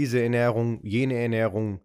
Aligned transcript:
diese 0.00 0.22
Ernährung, 0.22 0.80
jene 0.82 1.14
Ernährung, 1.14 1.82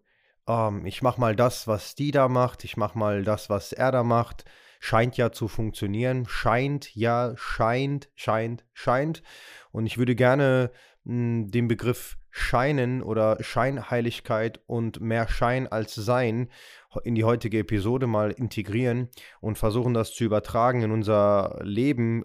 ähm, 0.48 0.86
ich 0.86 1.02
mache 1.02 1.20
mal 1.20 1.36
das, 1.36 1.68
was 1.68 1.94
die 1.94 2.12
da 2.12 2.28
macht, 2.28 2.64
ich 2.64 2.78
mache 2.78 2.98
mal 2.98 3.22
das, 3.24 3.50
was 3.50 3.74
er 3.74 3.92
da 3.92 4.02
macht, 4.04 4.46
scheint 4.80 5.18
ja 5.18 5.32
zu 5.32 5.48
funktionieren, 5.48 6.24
scheint 6.26 6.94
ja, 6.96 7.34
scheint, 7.36 8.08
scheint, 8.14 8.64
scheint. 8.72 9.22
Und 9.70 9.84
ich 9.84 9.98
würde 9.98 10.14
gerne 10.14 10.70
mh, 11.04 11.12
hm, 11.12 11.50
den 11.50 11.68
Begriff 11.68 12.16
Scheinen 12.30 13.02
oder 13.02 13.36
Scheinheiligkeit 13.42 14.60
und 14.66 15.00
mehr 15.00 15.28
Schein 15.28 15.66
als 15.66 15.94
Sein 15.94 16.48
in 17.04 17.14
die 17.14 17.24
heutige 17.24 17.58
Episode 17.58 18.06
mal 18.06 18.30
integrieren 18.30 19.10
und 19.42 19.58
versuchen 19.58 19.92
das 19.92 20.14
zu 20.14 20.24
übertragen 20.24 20.82
in 20.82 20.90
unser 20.90 21.60
Leben, 21.62 22.24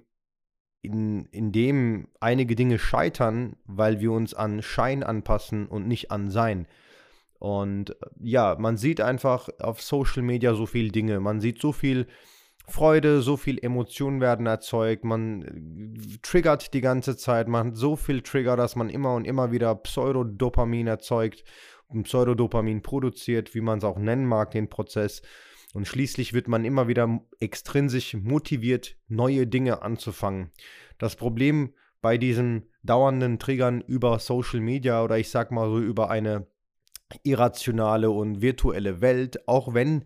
in, 0.81 1.25
in 1.25 1.51
dem 1.51 2.07
einige 2.19 2.55
Dinge 2.55 2.79
scheitern, 2.79 3.55
weil 3.65 3.99
wir 3.99 4.11
uns 4.11 4.33
an 4.33 4.61
Schein 4.61 5.03
anpassen 5.03 5.67
und 5.67 5.87
nicht 5.87 6.11
an 6.11 6.29
Sein. 6.29 6.67
Und 7.39 7.95
ja, 8.19 8.55
man 8.59 8.77
sieht 8.77 9.01
einfach 9.01 9.49
auf 9.59 9.81
Social 9.81 10.21
Media 10.21 10.53
so 10.53 10.65
viele 10.65 10.91
Dinge. 10.91 11.19
Man 11.19 11.41
sieht 11.41 11.59
so 11.59 11.71
viel 11.71 12.07
Freude, 12.67 13.21
so 13.21 13.37
viel 13.37 13.63
Emotionen 13.63 14.21
werden 14.21 14.45
erzeugt, 14.45 15.03
man 15.03 15.41
äh, 15.41 16.17
triggert 16.21 16.73
die 16.73 16.81
ganze 16.81 17.17
Zeit, 17.17 17.47
man 17.47 17.67
hat 17.67 17.75
so 17.75 17.95
viel 17.95 18.21
Trigger, 18.21 18.55
dass 18.55 18.75
man 18.75 18.89
immer 18.89 19.15
und 19.15 19.25
immer 19.25 19.51
wieder 19.51 19.75
Pseudodopamin 19.75 20.87
erzeugt 20.87 21.43
und 21.87 22.03
Pseudodopamin 22.03 22.81
produziert, 22.81 23.53
wie 23.53 23.61
man 23.61 23.79
es 23.79 23.83
auch 23.83 23.97
nennen 23.97 24.25
mag, 24.25 24.51
den 24.51 24.69
Prozess. 24.69 25.21
Und 25.73 25.87
schließlich 25.87 26.33
wird 26.33 26.47
man 26.47 26.65
immer 26.65 26.87
wieder 26.87 27.21
extrinsisch 27.39 28.13
motiviert, 28.15 28.97
neue 29.07 29.47
Dinge 29.47 29.81
anzufangen. 29.81 30.51
Das 30.97 31.15
Problem 31.15 31.73
bei 32.01 32.17
diesen 32.17 32.69
dauernden 32.83 33.39
Triggern 33.39 33.81
über 33.81 34.19
Social 34.19 34.59
Media 34.59 35.03
oder 35.03 35.17
ich 35.17 35.29
sag 35.29 35.51
mal 35.51 35.69
so 35.69 35.79
über 35.79 36.09
eine 36.09 36.47
irrationale 37.23 38.09
und 38.09 38.41
virtuelle 38.41 39.01
Welt, 39.01 39.47
auch 39.47 39.73
wenn 39.73 40.05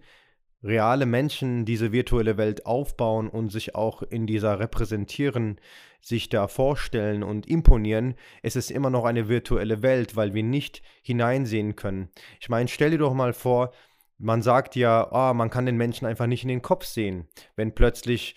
reale 0.64 1.06
Menschen 1.06 1.66
diese 1.66 1.92
virtuelle 1.92 2.38
Welt 2.38 2.66
aufbauen 2.66 3.30
und 3.30 3.52
sich 3.52 3.76
auch 3.76 4.02
in 4.02 4.26
dieser 4.26 4.60
repräsentieren, 4.60 5.60
sich 6.02 6.30
da 6.30 6.48
vorstellen 6.48 7.24
und 7.24 7.48
imponieren, 7.48 8.16
es 8.42 8.56
ist 8.56 8.72
immer 8.72 8.90
noch 8.90 9.06
eine 9.06 9.28
virtuelle 9.28 9.82
Welt, 9.82 10.16
weil 10.16 10.34
wir 10.34 10.44
nicht 10.44 10.82
hineinsehen 11.02 11.76
können. 11.76 12.10
Ich 12.40 12.50
meine, 12.50 12.68
stell 12.68 12.92
dir 12.92 12.98
doch 12.98 13.14
mal 13.14 13.34
vor, 13.34 13.72
man 14.18 14.42
sagt 14.42 14.76
ja, 14.76 15.08
oh, 15.12 15.34
man 15.34 15.50
kann 15.50 15.66
den 15.66 15.78
Menschen 15.78 16.06
einfach 16.06 16.28
nicht 16.28 16.44
in 16.44 16.50
den 16.50 16.62
Kopf 16.62 16.86
sehen, 16.86 17.28
wenn 17.56 17.76
plötzlich 17.76 18.36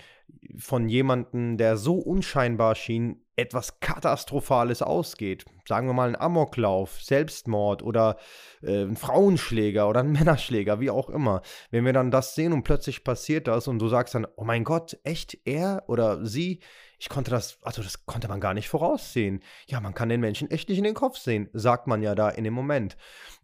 von 0.57 0.89
jemandem, 0.89 1.57
der 1.57 1.77
so 1.77 1.95
unscheinbar 1.95 2.75
schien, 2.75 3.25
etwas 3.37 3.79
Katastrophales 3.79 4.83
ausgeht. 4.83 5.45
Sagen 5.67 5.87
wir 5.87 5.93
mal 5.93 6.09
ein 6.09 6.21
Amoklauf, 6.21 7.01
Selbstmord 7.01 7.85
oder 7.85 8.17
äh, 8.63 8.83
ein 8.83 8.97
Frauenschläger 8.97 9.89
oder 9.89 10.01
ein 10.01 10.13
Männerschläger, 10.13 10.81
wie 10.81 10.91
auch 10.91 11.09
immer. 11.09 11.43
Wenn 11.71 11.85
wir 11.85 11.93
dann 11.93 12.11
das 12.11 12.35
sehen 12.35 12.53
und 12.53 12.65
plötzlich 12.65 13.05
passiert 13.05 13.47
das 13.47 13.69
und 13.69 13.79
du 13.79 13.87
sagst 13.87 14.15
dann, 14.15 14.27
oh 14.37 14.45
mein 14.45 14.65
Gott, 14.65 14.99
echt 15.05 15.39
er 15.45 15.85
oder 15.87 16.27
sie, 16.27 16.61
ich 16.99 17.09
konnte 17.09 17.31
das, 17.31 17.59
also 17.63 17.81
das 17.81 18.07
konnte 18.07 18.27
man 18.27 18.41
gar 18.41 18.55
nicht 18.55 18.69
voraussehen. 18.69 19.41
Ja, 19.67 19.81
man 19.81 19.95
kann 19.95 20.09
den 20.09 20.21
Menschen 20.21 20.51
echt 20.51 20.69
nicht 20.69 20.79
in 20.79 20.85
den 20.85 20.95
Kopf 20.95 21.17
sehen, 21.17 21.49
sagt 21.53 21.87
man 21.87 22.03
ja 22.03 22.17
da 22.17 22.29
in 22.31 22.43
dem 22.43 22.55
Moment. 22.55 22.97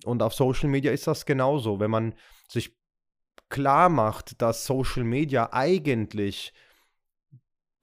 Und 0.04 0.22
auf 0.22 0.34
Social 0.34 0.68
Media 0.68 0.90
ist 0.90 1.06
das 1.06 1.24
genauso. 1.24 1.78
Wenn 1.78 1.90
man 1.90 2.14
sich 2.48 2.76
klar 3.48 3.88
macht, 3.88 4.42
dass 4.42 4.66
Social 4.66 5.04
Media 5.04 5.52
eigentlich 5.52 6.52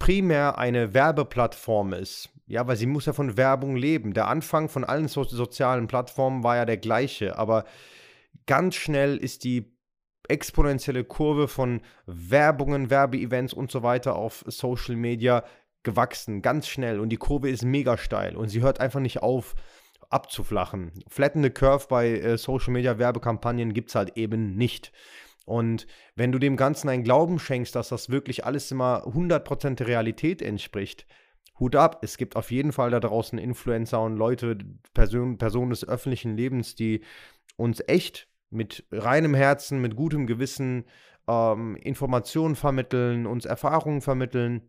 primär 0.01 0.57
eine 0.57 0.95
Werbeplattform 0.95 1.93
ist. 1.93 2.29
Ja, 2.47 2.67
weil 2.67 2.75
sie 2.75 2.87
muss 2.87 3.05
ja 3.05 3.13
von 3.13 3.37
Werbung 3.37 3.75
leben. 3.75 4.15
Der 4.15 4.27
Anfang 4.27 4.67
von 4.67 4.83
allen 4.83 5.07
so 5.07 5.23
sozialen 5.23 5.85
Plattformen 5.85 6.43
war 6.43 6.55
ja 6.55 6.65
der 6.65 6.77
gleiche, 6.77 7.37
aber 7.37 7.65
ganz 8.47 8.75
schnell 8.75 9.15
ist 9.15 9.43
die 9.43 9.77
exponentielle 10.27 11.03
Kurve 11.03 11.47
von 11.47 11.81
Werbungen, 12.07 12.89
Werbeevents 12.89 13.53
und 13.53 13.69
so 13.69 13.83
weiter 13.83 14.15
auf 14.15 14.43
Social 14.47 14.95
Media 14.95 15.43
gewachsen, 15.83 16.41
ganz 16.41 16.67
schnell 16.67 16.99
und 16.99 17.09
die 17.09 17.17
Kurve 17.17 17.49
ist 17.49 17.63
mega 17.63 17.95
steil 17.95 18.35
und 18.35 18.49
sie 18.49 18.61
hört 18.61 18.79
einfach 18.79 18.99
nicht 18.99 19.21
auf 19.21 19.53
abzuflachen. 20.09 20.91
Flattende 21.07 21.51
Curve 21.51 21.85
bei 21.89 22.09
äh, 22.09 22.37
Social 22.39 22.73
Media 22.73 22.97
Werbekampagnen 22.97 23.73
gibt 23.73 23.89
es 23.89 23.95
halt 23.95 24.17
eben 24.17 24.55
nicht. 24.55 24.91
Und 25.45 25.87
wenn 26.15 26.31
du 26.31 26.39
dem 26.39 26.55
Ganzen 26.55 26.89
einen 26.89 27.03
Glauben 27.03 27.39
schenkst, 27.39 27.75
dass 27.75 27.89
das 27.89 28.09
wirklich 28.09 28.45
alles 28.45 28.71
immer 28.71 29.05
100% 29.07 29.75
der 29.75 29.87
Realität 29.87 30.41
entspricht, 30.41 31.05
Hut 31.59 31.75
ab. 31.75 31.99
Es 32.01 32.17
gibt 32.17 32.35
auf 32.35 32.51
jeden 32.51 32.71
Fall 32.71 32.89
da 32.89 32.99
draußen 32.99 33.37
Influencer 33.37 34.01
und 34.01 34.17
Leute, 34.17 34.57
Person, 34.93 35.37
Personen 35.37 35.69
des 35.69 35.87
öffentlichen 35.87 36.35
Lebens, 36.35 36.75
die 36.75 37.01
uns 37.55 37.83
echt 37.87 38.27
mit 38.49 38.85
reinem 38.91 39.35
Herzen, 39.35 39.79
mit 39.79 39.95
gutem 39.95 40.25
Gewissen 40.25 40.85
ähm, 41.27 41.75
Informationen 41.77 42.55
vermitteln, 42.55 43.27
uns 43.27 43.45
Erfahrungen 43.45 44.01
vermitteln 44.01 44.67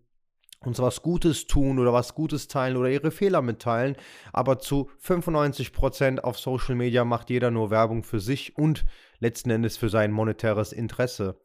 uns 0.66 0.78
was 0.78 1.02
Gutes 1.02 1.46
tun 1.46 1.78
oder 1.78 1.92
was 1.92 2.14
Gutes 2.14 2.48
teilen 2.48 2.76
oder 2.76 2.90
ihre 2.90 3.10
Fehler 3.10 3.42
mitteilen. 3.42 3.96
Aber 4.32 4.58
zu 4.58 4.90
95% 5.04 6.20
auf 6.20 6.38
Social 6.38 6.74
Media 6.74 7.04
macht 7.04 7.30
jeder 7.30 7.50
nur 7.50 7.70
Werbung 7.70 8.02
für 8.02 8.20
sich 8.20 8.56
und 8.56 8.84
letzten 9.20 9.50
Endes 9.50 9.76
für 9.76 9.88
sein 9.88 10.12
monetäres 10.12 10.72
Interesse. 10.72 11.38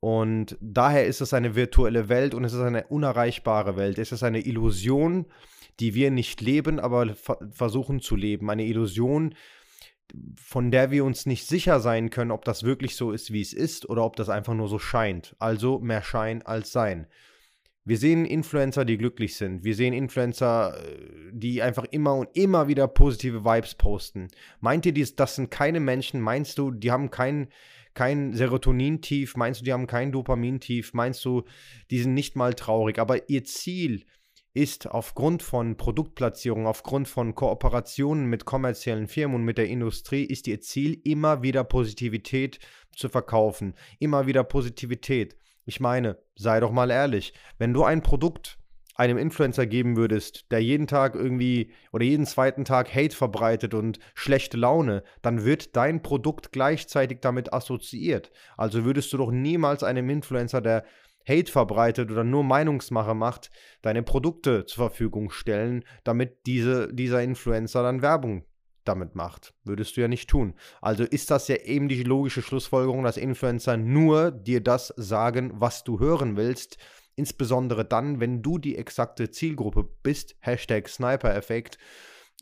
Und 0.00 0.56
daher 0.62 1.06
ist 1.06 1.20
es 1.20 1.34
eine 1.34 1.54
virtuelle 1.54 2.08
Welt 2.08 2.34
und 2.34 2.44
es 2.44 2.54
ist 2.54 2.60
eine 2.60 2.86
unerreichbare 2.86 3.76
Welt. 3.76 3.98
Es 3.98 4.12
ist 4.12 4.22
eine 4.22 4.40
Illusion, 4.40 5.26
die 5.78 5.94
wir 5.94 6.10
nicht 6.10 6.40
leben, 6.40 6.80
aber 6.80 7.14
versuchen 7.50 8.00
zu 8.00 8.16
leben. 8.16 8.50
Eine 8.50 8.64
Illusion, 8.64 9.34
von 10.36 10.70
der 10.70 10.90
wir 10.90 11.04
uns 11.04 11.26
nicht 11.26 11.46
sicher 11.46 11.80
sein 11.80 12.08
können, 12.10 12.30
ob 12.30 12.44
das 12.46 12.62
wirklich 12.62 12.96
so 12.96 13.12
ist, 13.12 13.32
wie 13.32 13.42
es 13.42 13.52
ist, 13.52 13.88
oder 13.88 14.04
ob 14.04 14.16
das 14.16 14.30
einfach 14.30 14.54
nur 14.54 14.68
so 14.68 14.78
scheint. 14.78 15.36
Also 15.38 15.78
mehr 15.78 16.02
Schein 16.02 16.42
als 16.42 16.72
Sein. 16.72 17.06
Wir 17.90 17.98
sehen 17.98 18.24
Influencer, 18.24 18.84
die 18.84 18.98
glücklich 18.98 19.34
sind. 19.34 19.64
Wir 19.64 19.74
sehen 19.74 19.92
Influencer, 19.92 20.78
äh, 20.78 21.32
die 21.32 21.60
einfach 21.60 21.86
immer 21.90 22.14
und 22.14 22.28
immer 22.34 22.68
wieder 22.68 22.86
positive 22.86 23.44
Vibes 23.44 23.74
posten. 23.74 24.28
Meint 24.60 24.86
ihr, 24.86 24.94
das 24.94 25.34
sind 25.34 25.50
keine 25.50 25.80
Menschen? 25.80 26.20
Meinst 26.20 26.56
du, 26.56 26.70
die 26.70 26.92
haben 26.92 27.10
kein, 27.10 27.48
kein 27.94 28.32
Serotonin-Tief? 28.32 29.34
Meinst 29.34 29.60
du, 29.60 29.64
die 29.64 29.72
haben 29.72 29.88
kein 29.88 30.12
Dopamin-Tief? 30.12 30.94
Meinst 30.94 31.24
du, 31.24 31.42
die 31.90 31.98
sind 31.98 32.14
nicht 32.14 32.36
mal 32.36 32.54
traurig? 32.54 33.00
Aber 33.00 33.28
ihr 33.28 33.42
Ziel 33.42 34.04
ist 34.54 34.88
aufgrund 34.88 35.42
von 35.42 35.76
Produktplatzierung, 35.76 36.68
aufgrund 36.68 37.08
von 37.08 37.34
Kooperationen 37.34 38.26
mit 38.26 38.44
kommerziellen 38.44 39.08
Firmen 39.08 39.38
und 39.38 39.44
mit 39.44 39.58
der 39.58 39.66
Industrie, 39.66 40.22
ist 40.22 40.46
ihr 40.46 40.60
Ziel, 40.60 41.00
immer 41.02 41.42
wieder 41.42 41.64
Positivität 41.64 42.60
zu 42.94 43.08
verkaufen. 43.08 43.74
Immer 43.98 44.28
wieder 44.28 44.44
Positivität. 44.44 45.39
Ich 45.70 45.78
meine, 45.78 46.18
sei 46.34 46.58
doch 46.58 46.72
mal 46.72 46.90
ehrlich, 46.90 47.32
wenn 47.58 47.72
du 47.72 47.84
ein 47.84 48.02
Produkt 48.02 48.58
einem 48.96 49.18
Influencer 49.18 49.66
geben 49.66 49.96
würdest, 49.96 50.50
der 50.50 50.60
jeden 50.60 50.88
Tag 50.88 51.14
irgendwie 51.14 51.70
oder 51.92 52.04
jeden 52.04 52.26
zweiten 52.26 52.64
Tag 52.64 52.92
Hate 52.92 53.14
verbreitet 53.14 53.72
und 53.72 54.00
schlechte 54.16 54.56
Laune, 54.56 55.04
dann 55.22 55.44
wird 55.44 55.76
dein 55.76 56.02
Produkt 56.02 56.50
gleichzeitig 56.50 57.20
damit 57.20 57.52
assoziiert. 57.52 58.32
Also 58.56 58.84
würdest 58.84 59.12
du 59.12 59.18
doch 59.18 59.30
niemals 59.30 59.84
einem 59.84 60.10
Influencer, 60.10 60.60
der 60.60 60.82
Hate 61.24 61.52
verbreitet 61.52 62.10
oder 62.10 62.24
nur 62.24 62.42
Meinungsmache 62.42 63.14
macht, 63.14 63.52
deine 63.80 64.02
Produkte 64.02 64.66
zur 64.66 64.88
Verfügung 64.88 65.30
stellen, 65.30 65.84
damit 66.02 66.46
diese, 66.46 66.92
dieser 66.92 67.22
Influencer 67.22 67.84
dann 67.84 68.02
Werbung 68.02 68.44
damit 68.84 69.14
macht. 69.14 69.54
Würdest 69.64 69.96
du 69.96 70.00
ja 70.00 70.08
nicht 70.08 70.28
tun. 70.28 70.54
Also 70.80 71.04
ist 71.04 71.30
das 71.30 71.48
ja 71.48 71.56
eben 71.56 71.88
die 71.88 72.02
logische 72.02 72.42
Schlussfolgerung, 72.42 73.04
dass 73.04 73.16
Influencer 73.16 73.76
nur 73.76 74.30
dir 74.30 74.62
das 74.62 74.92
sagen, 74.96 75.52
was 75.54 75.84
du 75.84 75.98
hören 75.98 76.36
willst. 76.36 76.78
Insbesondere 77.16 77.84
dann, 77.84 78.20
wenn 78.20 78.42
du 78.42 78.58
die 78.58 78.76
exakte 78.76 79.30
Zielgruppe 79.30 79.88
bist. 80.02 80.36
Hashtag 80.40 80.88
Sniper-Effekt. 80.88 81.78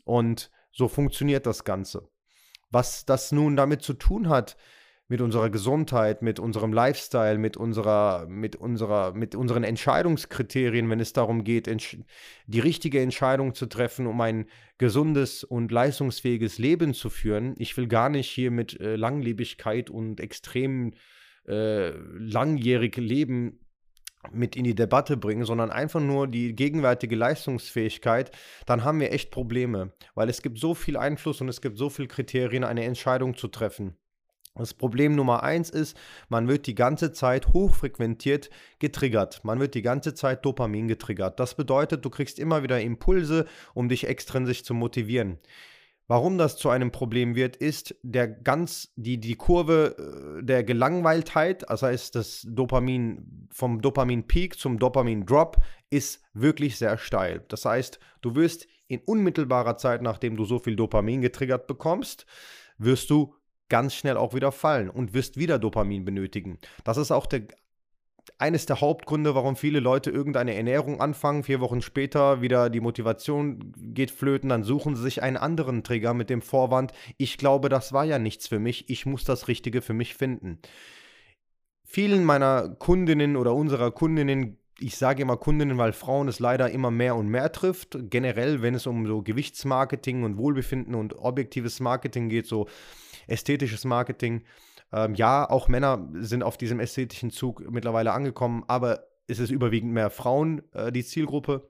Und 0.05 0.51
so 0.71 0.87
funktioniert 0.87 1.45
das 1.45 1.63
Ganze. 1.63 2.09
Was 2.71 3.05
das 3.05 3.31
nun 3.31 3.55
damit 3.55 3.81
zu 3.81 3.93
tun 3.93 4.29
hat, 4.29 4.55
mit 5.09 5.21
unserer 5.21 5.49
Gesundheit, 5.49 6.21
mit 6.21 6.39
unserem 6.39 6.71
Lifestyle, 6.71 7.39
mit 7.39 7.57
unserer, 7.57 8.27
mit 8.29 8.55
unserer, 8.55 9.13
mit 9.13 9.35
unseren 9.35 9.63
Entscheidungskriterien, 9.63 10.87
wenn 10.89 10.99
es 10.99 11.13
darum 11.13 11.43
geht, 11.43 11.67
die 12.45 12.59
richtige 12.59 13.01
Entscheidung 13.01 13.55
zu 13.55 13.65
treffen, 13.65 14.05
um 14.05 14.21
ein 14.21 14.45
gesundes 14.77 15.43
und 15.43 15.71
leistungsfähiges 15.71 16.59
Leben 16.59 16.93
zu 16.93 17.09
führen. 17.09 17.55
Ich 17.57 17.75
will 17.75 17.87
gar 17.87 18.09
nicht 18.09 18.29
hier 18.29 18.51
mit 18.51 18.79
äh, 18.79 18.95
Langlebigkeit 18.95 19.89
und 19.89 20.19
extrem 20.19 20.93
äh, 21.47 21.89
langjährig 21.89 22.95
Leben 22.97 23.59
mit 24.31 24.55
in 24.55 24.63
die 24.63 24.75
Debatte 24.75 25.17
bringen, 25.17 25.45
sondern 25.45 25.71
einfach 25.71 26.01
nur 26.01 26.27
die 26.27 26.55
gegenwärtige 26.55 27.15
Leistungsfähigkeit, 27.15 28.31
dann 28.67 28.83
haben 28.83 28.99
wir 28.99 29.11
echt 29.11 29.31
Probleme, 29.31 29.93
weil 30.13 30.29
es 30.29 30.41
gibt 30.41 30.59
so 30.59 30.75
viel 30.75 30.97
Einfluss 30.97 31.41
und 31.41 31.49
es 31.49 31.61
gibt 31.61 31.77
so 31.77 31.89
viele 31.89 32.09
Kriterien, 32.09 32.63
eine 32.63 32.83
Entscheidung 32.83 33.35
zu 33.35 33.47
treffen. 33.47 33.95
Das 34.59 34.73
Problem 34.73 35.15
Nummer 35.15 35.41
eins 35.41 35.69
ist, 35.69 35.95
man 36.27 36.49
wird 36.49 36.67
die 36.67 36.75
ganze 36.75 37.13
Zeit 37.13 37.53
hochfrequentiert 37.53 38.49
getriggert. 38.79 39.39
Man 39.45 39.61
wird 39.61 39.73
die 39.73 39.81
ganze 39.81 40.13
Zeit 40.13 40.45
Dopamin 40.45 40.89
getriggert. 40.89 41.39
Das 41.39 41.55
bedeutet, 41.55 42.03
du 42.03 42.09
kriegst 42.09 42.39
immer 42.39 42.61
wieder 42.61 42.81
Impulse, 42.81 43.45
um 43.73 43.87
dich 43.87 44.05
extrinsisch 44.05 44.63
zu 44.65 44.73
motivieren. 44.73 45.39
Warum 46.07 46.37
das 46.37 46.57
zu 46.57 46.69
einem 46.69 46.91
Problem 46.91 47.35
wird, 47.35 47.55
ist 47.55 47.95
der 48.03 48.27
ganz, 48.27 48.91
die, 48.97 49.17
die 49.17 49.35
Kurve 49.35 50.39
äh, 50.39 50.43
der 50.43 50.65
Gelangweiltheit, 50.65 51.63
das 51.69 51.83
heißt, 51.83 52.15
das 52.15 52.45
Dopamin 52.49 53.47
vom 53.51 53.81
Dopamin-Peak 53.81 54.59
zum 54.59 54.77
Dopamin-Drop 54.77 55.57
ist 55.89 56.21
wirklich 56.33 56.77
sehr 56.77 56.97
steil. 56.97 57.45
Das 57.47 57.63
heißt, 57.63 57.99
du 58.21 58.35
wirst 58.35 58.67
in 58.87 58.99
unmittelbarer 59.05 59.77
Zeit, 59.77 60.01
nachdem 60.01 60.35
du 60.35 60.43
so 60.43 60.59
viel 60.59 60.75
Dopamin 60.75 61.21
getriggert 61.21 61.67
bekommst, 61.67 62.25
wirst 62.77 63.09
du 63.09 63.35
ganz 63.69 63.93
schnell 63.93 64.17
auch 64.17 64.33
wieder 64.33 64.51
fallen 64.51 64.89
und 64.89 65.13
wirst 65.13 65.37
wieder 65.37 65.59
Dopamin 65.59 66.05
benötigen. 66.05 66.57
Das 66.83 66.97
ist 66.97 67.11
auch 67.11 67.25
der 67.25 67.43
eines 68.37 68.65
der 68.65 68.79
Hauptgründe, 68.79 69.35
warum 69.35 69.55
viele 69.55 69.79
Leute 69.79 70.11
irgendeine 70.11 70.53
Ernährung 70.53 71.01
anfangen, 71.01 71.43
vier 71.43 71.59
Wochen 71.61 71.81
später 71.81 72.41
wieder 72.41 72.69
die 72.69 72.79
Motivation 72.79 73.73
geht 73.77 74.11
flöten, 74.11 74.49
dann 74.49 74.63
suchen 74.63 74.95
sie 74.95 75.01
sich 75.01 75.23
einen 75.23 75.37
anderen 75.37 75.83
Trigger 75.83 76.13
mit 76.13 76.29
dem 76.29 76.41
Vorwand, 76.41 76.93
ich 77.17 77.37
glaube, 77.37 77.69
das 77.69 77.91
war 77.91 78.05
ja 78.05 78.19
nichts 78.19 78.47
für 78.47 78.59
mich, 78.59 78.89
ich 78.89 79.05
muss 79.05 79.23
das 79.23 79.47
Richtige 79.47 79.81
für 79.81 79.93
mich 79.93 80.15
finden. 80.15 80.59
Vielen 81.83 82.23
meiner 82.23 82.69
Kundinnen 82.69 83.35
oder 83.35 83.53
unserer 83.55 83.91
Kundinnen 83.91 84.57
ich 84.81 84.95
sage 84.95 85.21
immer 85.21 85.37
Kundinnen, 85.37 85.77
weil 85.77 85.91
Frauen 85.91 86.27
es 86.27 86.39
leider 86.39 86.71
immer 86.71 86.91
mehr 86.91 87.15
und 87.15 87.27
mehr 87.27 87.51
trifft. 87.51 87.97
Generell, 88.09 88.61
wenn 88.61 88.75
es 88.75 88.87
um 88.87 89.05
so 89.05 89.21
Gewichtsmarketing 89.21 90.23
und 90.23 90.37
Wohlbefinden 90.37 90.95
und 90.95 91.15
objektives 91.17 91.79
Marketing 91.79 92.29
geht, 92.29 92.47
so 92.47 92.67
ästhetisches 93.29 93.85
Marketing, 93.85 94.43
ähm, 94.91 95.15
ja, 95.15 95.49
auch 95.49 95.67
Männer 95.67 96.09
sind 96.13 96.43
auf 96.43 96.57
diesem 96.57 96.79
ästhetischen 96.79 97.31
Zug 97.31 97.69
mittlerweile 97.69 98.11
angekommen, 98.11 98.63
aber 98.67 99.07
es 99.27 99.39
ist 99.39 99.51
überwiegend 99.51 99.93
mehr 99.93 100.09
Frauen 100.09 100.61
äh, 100.73 100.91
die 100.91 101.03
Zielgruppe. 101.03 101.69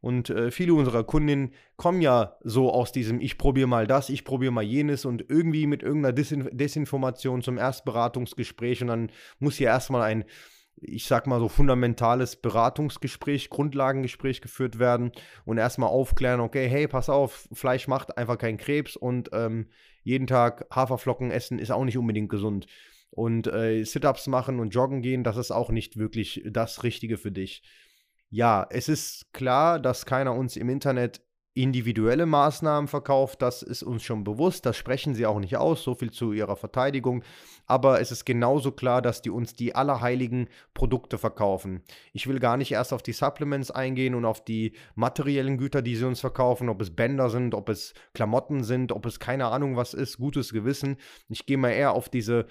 Und 0.00 0.30
äh, 0.30 0.52
viele 0.52 0.74
unserer 0.74 1.02
Kundinnen 1.02 1.52
kommen 1.76 2.00
ja 2.00 2.36
so 2.44 2.72
aus 2.72 2.92
diesem 2.92 3.20
Ich 3.20 3.36
probiere 3.36 3.66
mal 3.66 3.86
das, 3.88 4.10
ich 4.10 4.24
probiere 4.24 4.52
mal 4.52 4.62
jenes 4.62 5.04
und 5.04 5.24
irgendwie 5.28 5.66
mit 5.66 5.82
irgendeiner 5.82 6.12
Desin 6.12 6.48
Desinformation 6.52 7.42
zum 7.42 7.58
Erstberatungsgespräch 7.58 8.82
und 8.82 8.88
dann 8.88 9.10
muss 9.40 9.56
hier 9.56 9.66
erstmal 9.68 10.02
ein, 10.02 10.24
ich 10.80 11.06
sag 11.06 11.26
mal 11.26 11.40
so 11.40 11.48
fundamentales 11.48 12.36
Beratungsgespräch, 12.36 13.50
Grundlagengespräch 13.50 14.40
geführt 14.40 14.78
werden 14.78 15.12
und 15.44 15.58
erstmal 15.58 15.90
aufklären, 15.90 16.40
okay, 16.40 16.68
hey, 16.68 16.88
pass 16.88 17.08
auf, 17.08 17.48
Fleisch 17.52 17.88
macht 17.88 18.16
einfach 18.16 18.38
keinen 18.38 18.58
Krebs 18.58 18.96
und 18.96 19.30
ähm, 19.32 19.68
jeden 20.02 20.26
Tag 20.26 20.66
Haferflocken 20.74 21.30
essen 21.30 21.58
ist 21.58 21.70
auch 21.70 21.84
nicht 21.84 21.98
unbedingt 21.98 22.28
gesund. 22.28 22.66
Und 23.10 23.46
äh, 23.46 23.84
Sit-ups 23.84 24.26
machen 24.26 24.60
und 24.60 24.74
joggen 24.74 25.02
gehen, 25.02 25.24
das 25.24 25.36
ist 25.36 25.50
auch 25.50 25.70
nicht 25.70 25.98
wirklich 25.98 26.42
das 26.46 26.82
Richtige 26.82 27.16
für 27.16 27.32
dich. 27.32 27.62
Ja, 28.30 28.66
es 28.70 28.88
ist 28.88 29.32
klar, 29.32 29.80
dass 29.80 30.06
keiner 30.06 30.34
uns 30.34 30.56
im 30.56 30.68
Internet 30.68 31.22
individuelle 31.62 32.26
Maßnahmen 32.26 32.88
verkauft, 32.88 33.42
das 33.42 33.62
ist 33.62 33.82
uns 33.82 34.04
schon 34.04 34.22
bewusst, 34.22 34.64
das 34.64 34.76
sprechen 34.76 35.14
sie 35.14 35.26
auch 35.26 35.40
nicht 35.40 35.56
aus, 35.56 35.82
so 35.82 35.94
viel 35.94 36.10
zu 36.10 36.32
ihrer 36.32 36.56
Verteidigung, 36.56 37.24
aber 37.66 38.00
es 38.00 38.12
ist 38.12 38.24
genauso 38.24 38.70
klar, 38.70 39.02
dass 39.02 39.22
die 39.22 39.30
uns 39.30 39.54
die 39.54 39.74
allerheiligen 39.74 40.48
Produkte 40.72 41.18
verkaufen. 41.18 41.82
Ich 42.12 42.28
will 42.28 42.38
gar 42.38 42.56
nicht 42.56 42.72
erst 42.72 42.92
auf 42.92 43.02
die 43.02 43.12
Supplements 43.12 43.70
eingehen 43.70 44.14
und 44.14 44.24
auf 44.24 44.44
die 44.44 44.72
materiellen 44.94 45.58
Güter, 45.58 45.82
die 45.82 45.96
sie 45.96 46.06
uns 46.06 46.20
verkaufen, 46.20 46.68
ob 46.68 46.80
es 46.80 46.94
Bänder 46.94 47.28
sind, 47.28 47.54
ob 47.54 47.68
es 47.68 47.92
Klamotten 48.14 48.62
sind, 48.62 48.92
ob 48.92 49.04
es 49.04 49.18
keine 49.18 49.46
Ahnung 49.46 49.76
was 49.76 49.94
ist, 49.94 50.18
gutes 50.18 50.52
Gewissen. 50.52 50.96
Ich 51.28 51.44
gehe 51.44 51.58
mal 51.58 51.70
eher 51.70 51.92
auf 51.92 52.08
diese 52.08 52.46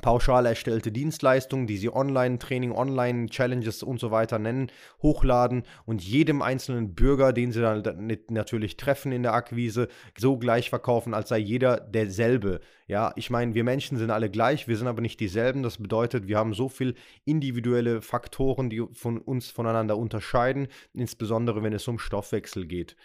pauschal 0.00 0.46
erstellte 0.46 0.92
Dienstleistungen, 0.92 1.66
die 1.66 1.76
sie 1.76 1.92
Online-Training, 1.92 2.72
Online-Challenges 2.72 3.82
und 3.82 4.00
so 4.00 4.10
weiter 4.10 4.38
nennen, 4.38 4.70
hochladen 5.02 5.64
und 5.86 6.02
jedem 6.02 6.42
einzelnen 6.42 6.94
Bürger, 6.94 7.32
den 7.32 7.52
sie 7.52 7.60
dann 7.60 7.82
natürlich 8.30 8.76
treffen 8.76 9.12
in 9.12 9.22
der 9.22 9.34
Akquise, 9.34 9.88
so 10.16 10.36
gleich 10.38 10.70
verkaufen, 10.70 11.14
als 11.14 11.28
sei 11.28 11.38
jeder 11.38 11.78
derselbe. 11.80 12.60
Ja, 12.86 13.12
ich 13.16 13.30
meine, 13.30 13.54
wir 13.54 13.64
Menschen 13.64 13.98
sind 13.98 14.10
alle 14.10 14.30
gleich, 14.30 14.68
wir 14.68 14.76
sind 14.76 14.86
aber 14.86 15.02
nicht 15.02 15.20
dieselben. 15.20 15.62
Das 15.62 15.78
bedeutet, 15.78 16.26
wir 16.26 16.38
haben 16.38 16.54
so 16.54 16.68
viele 16.68 16.94
individuelle 17.24 18.00
Faktoren, 18.00 18.70
die 18.70 18.84
von 18.92 19.18
uns 19.18 19.50
voneinander 19.50 19.96
unterscheiden, 19.98 20.68
insbesondere 20.94 21.62
wenn 21.62 21.72
es 21.72 21.86
um 21.86 21.98
Stoffwechsel 21.98 22.66
geht. 22.66 22.96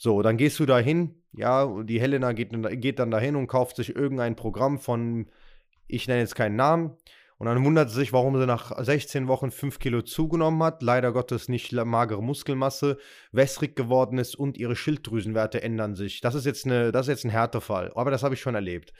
So, 0.00 0.22
dann 0.22 0.36
gehst 0.36 0.60
du 0.60 0.66
dahin, 0.66 1.16
ja, 1.32 1.82
die 1.82 2.00
Helena 2.00 2.32
geht, 2.32 2.50
geht 2.80 3.00
dann 3.00 3.10
dahin 3.10 3.34
und 3.34 3.48
kauft 3.48 3.76
sich 3.76 3.96
irgendein 3.96 4.36
Programm 4.36 4.78
von 4.78 5.26
ich 5.88 6.06
nenne 6.06 6.20
jetzt 6.20 6.36
keinen 6.36 6.56
Namen. 6.56 6.96
Und 7.38 7.46
dann 7.46 7.64
wundert 7.64 7.88
sie 7.88 7.96
sich, 7.96 8.12
warum 8.12 8.38
sie 8.38 8.46
nach 8.46 8.72
16 8.76 9.28
Wochen 9.28 9.52
5 9.52 9.78
Kilo 9.78 10.02
zugenommen 10.02 10.60
hat, 10.62 10.82
leider 10.82 11.12
Gottes 11.12 11.48
nicht 11.48 11.72
magere 11.72 12.22
Muskelmasse, 12.22 12.98
wässrig 13.30 13.76
geworden 13.76 14.18
ist 14.18 14.34
und 14.34 14.58
ihre 14.58 14.74
Schilddrüsenwerte 14.74 15.62
ändern 15.62 15.94
sich. 15.94 16.20
Das 16.20 16.34
ist 16.34 16.46
jetzt, 16.46 16.66
eine, 16.66 16.90
das 16.90 17.06
ist 17.06 17.10
jetzt 17.10 17.24
ein 17.24 17.30
Härtefall, 17.30 17.92
aber 17.94 18.10
das 18.10 18.24
habe 18.24 18.34
ich 18.34 18.40
schon 18.40 18.56
erlebt. 18.56 18.92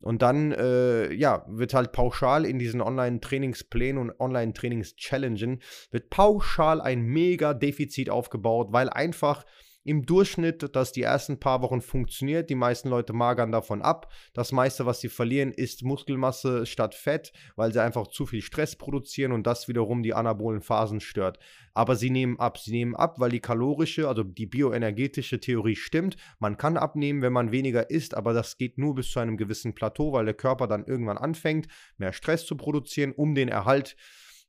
Und 0.00 0.22
dann, 0.22 0.52
äh, 0.52 1.12
ja, 1.12 1.44
wird 1.48 1.74
halt 1.74 1.92
pauschal 1.92 2.44
in 2.44 2.58
diesen 2.58 2.80
Online-Trainingsplänen 2.80 4.00
und 4.00 4.20
Online-Trainings-Challengen, 4.20 5.60
wird 5.90 6.10
pauschal 6.10 6.80
ein 6.80 7.02
mega 7.02 7.52
Defizit 7.52 8.10
aufgebaut, 8.10 8.68
weil 8.70 8.90
einfach 8.90 9.44
im 9.84 10.06
Durchschnitt, 10.06 10.74
dass 10.76 10.92
die 10.92 11.02
ersten 11.02 11.40
paar 11.40 11.62
Wochen 11.62 11.80
funktioniert. 11.80 12.50
Die 12.50 12.54
meisten 12.54 12.88
Leute 12.88 13.12
magern 13.12 13.50
davon 13.50 13.82
ab. 13.82 14.12
Das 14.32 14.52
meiste, 14.52 14.86
was 14.86 15.00
sie 15.00 15.08
verlieren, 15.08 15.52
ist 15.52 15.82
Muskelmasse 15.82 16.66
statt 16.66 16.94
Fett, 16.94 17.32
weil 17.56 17.72
sie 17.72 17.82
einfach 17.82 18.06
zu 18.06 18.26
viel 18.26 18.42
Stress 18.42 18.76
produzieren 18.76 19.32
und 19.32 19.46
das 19.46 19.68
wiederum 19.68 20.02
die 20.02 20.14
anabolen 20.14 20.60
Phasen 20.60 21.00
stört. 21.00 21.38
Aber 21.74 21.96
sie 21.96 22.10
nehmen 22.10 22.38
ab. 22.38 22.58
Sie 22.58 22.70
nehmen 22.70 22.94
ab, 22.94 23.18
weil 23.18 23.30
die 23.30 23.40
kalorische, 23.40 24.06
also 24.06 24.22
die 24.22 24.46
bioenergetische 24.46 25.40
Theorie 25.40 25.76
stimmt. 25.76 26.16
Man 26.38 26.56
kann 26.56 26.76
abnehmen, 26.76 27.22
wenn 27.22 27.32
man 27.32 27.50
weniger 27.50 27.90
isst, 27.90 28.14
aber 28.14 28.34
das 28.34 28.58
geht 28.58 28.78
nur 28.78 28.94
bis 28.94 29.10
zu 29.10 29.20
einem 29.20 29.36
gewissen 29.36 29.74
Plateau, 29.74 30.12
weil 30.12 30.26
der 30.26 30.34
Körper 30.34 30.68
dann 30.68 30.84
irgendwann 30.84 31.18
anfängt, 31.18 31.66
mehr 31.96 32.12
Stress 32.12 32.46
zu 32.46 32.56
produzieren, 32.56 33.12
um 33.12 33.34
den 33.34 33.48
Erhalt 33.48 33.96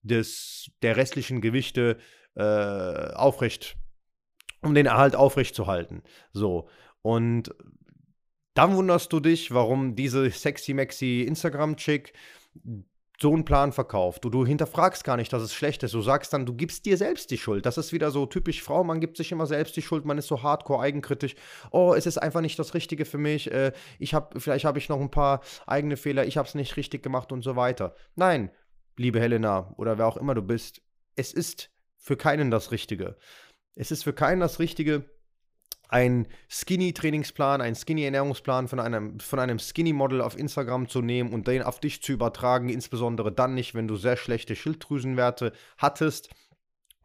des, 0.04 0.70
der 0.82 0.98
restlichen 0.98 1.42
Gewichte 1.42 1.98
äh, 2.36 3.14
aufrecht 3.14 3.78
um 4.63 4.74
den 4.74 4.86
Erhalt 4.86 5.15
aufrechtzuerhalten. 5.15 6.04
So. 6.31 6.68
Und 7.01 7.54
dann 8.54 8.75
wunderst 8.75 9.12
du 9.12 9.19
dich, 9.19 9.54
warum 9.54 9.95
diese 9.95 10.30
sexy 10.30 10.74
maxi 10.74 11.21
Instagram-Chick 11.27 12.13
so 13.19 13.31
einen 13.31 13.45
Plan 13.45 13.71
verkauft. 13.71 14.24
Du, 14.25 14.30
du 14.30 14.45
hinterfragst 14.45 15.04
gar 15.04 15.18
nicht, 15.18 15.31
dass 15.31 15.42
es 15.42 15.54
schlecht 15.54 15.84
ist. 15.84 15.93
Du 15.93 16.01
sagst 16.01 16.34
dann, 16.34 16.46
du 16.46 16.53
gibst 16.53 16.86
dir 16.86 16.98
selbst 16.98 17.32
die 17.32 17.38
Schuld. 17.38 17.65
Das 17.65 17.77
ist 17.77 17.93
wieder 17.93 18.12
so 18.12 18.25
typisch 18.25 18.62
Frau, 18.62 18.84
man 18.84 19.00
gibt 19.00 19.17
sich 19.17 19.32
immer 19.32 19.46
selbst 19.46 19.75
die 19.77 19.82
Schuld, 19.82 20.05
man 20.05 20.17
ist 20.17 20.27
so 20.27 20.43
hardcore 20.43 20.82
eigenkritisch. 20.82 21.36
Oh, 21.72 21.93
es 21.96 22.05
ist 22.05 22.17
einfach 22.17 22.41
nicht 22.41 22.60
das 22.60 22.74
Richtige 22.74 23.05
für 23.05 23.17
mich. 23.17 23.51
Äh, 23.51 23.72
ich 23.98 24.13
habe, 24.13 24.39
vielleicht 24.39 24.65
habe 24.65 24.77
ich 24.77 24.89
noch 24.89 25.00
ein 25.00 25.12
paar 25.12 25.41
eigene 25.67 25.96
Fehler, 25.96 26.25
ich 26.25 26.38
habe 26.38 26.48
es 26.48 26.55
nicht 26.55 26.75
richtig 26.75 27.01
gemacht 27.01 27.32
und 27.32 27.43
so 27.43 27.55
weiter. 27.55 27.96
Nein, 28.15 28.51
liebe 28.98 29.20
Helena 29.20 29.74
oder 29.77 29.98
wer 29.98 30.08
auch 30.08 30.17
immer 30.17 30.36
du 30.36 30.41
bist, 30.41 30.82
es 31.15 31.34
ist 31.34 31.72
für 31.98 32.17
keinen 32.17 32.51
das 32.51 32.72
Richtige. 32.72 33.15
Es 33.75 33.92
ist 33.92 34.03
für 34.03 34.13
keinen 34.13 34.39
das 34.39 34.60
Richtige, 34.60 35.06
ein 35.89 36.27
Skinny-Trainingsplan, 36.50 37.62
ein 37.62 37.75
Skinny-Ernährungsplan 37.75 38.68
von 38.68 38.80
einem, 38.80 39.20
von 39.20 39.39
einem 39.39 39.60
Skinny-Model 39.60 40.22
auf 40.22 40.38
Instagram 40.38 40.88
zu 40.89 41.01
nehmen 41.01 41.34
und 41.34 41.48
den 41.48 41.62
auf 41.62 41.80
dich 41.80 42.01
zu 42.01 42.13
übertragen, 42.13 42.70
insbesondere 42.70 43.32
dann 43.32 43.53
nicht, 43.53 43.75
wenn 43.75 43.88
du 43.88 43.96
sehr 43.96 44.18
schlechte 44.18 44.56
Schilddrüsenwerte 44.56 45.53
hattest 45.77 46.30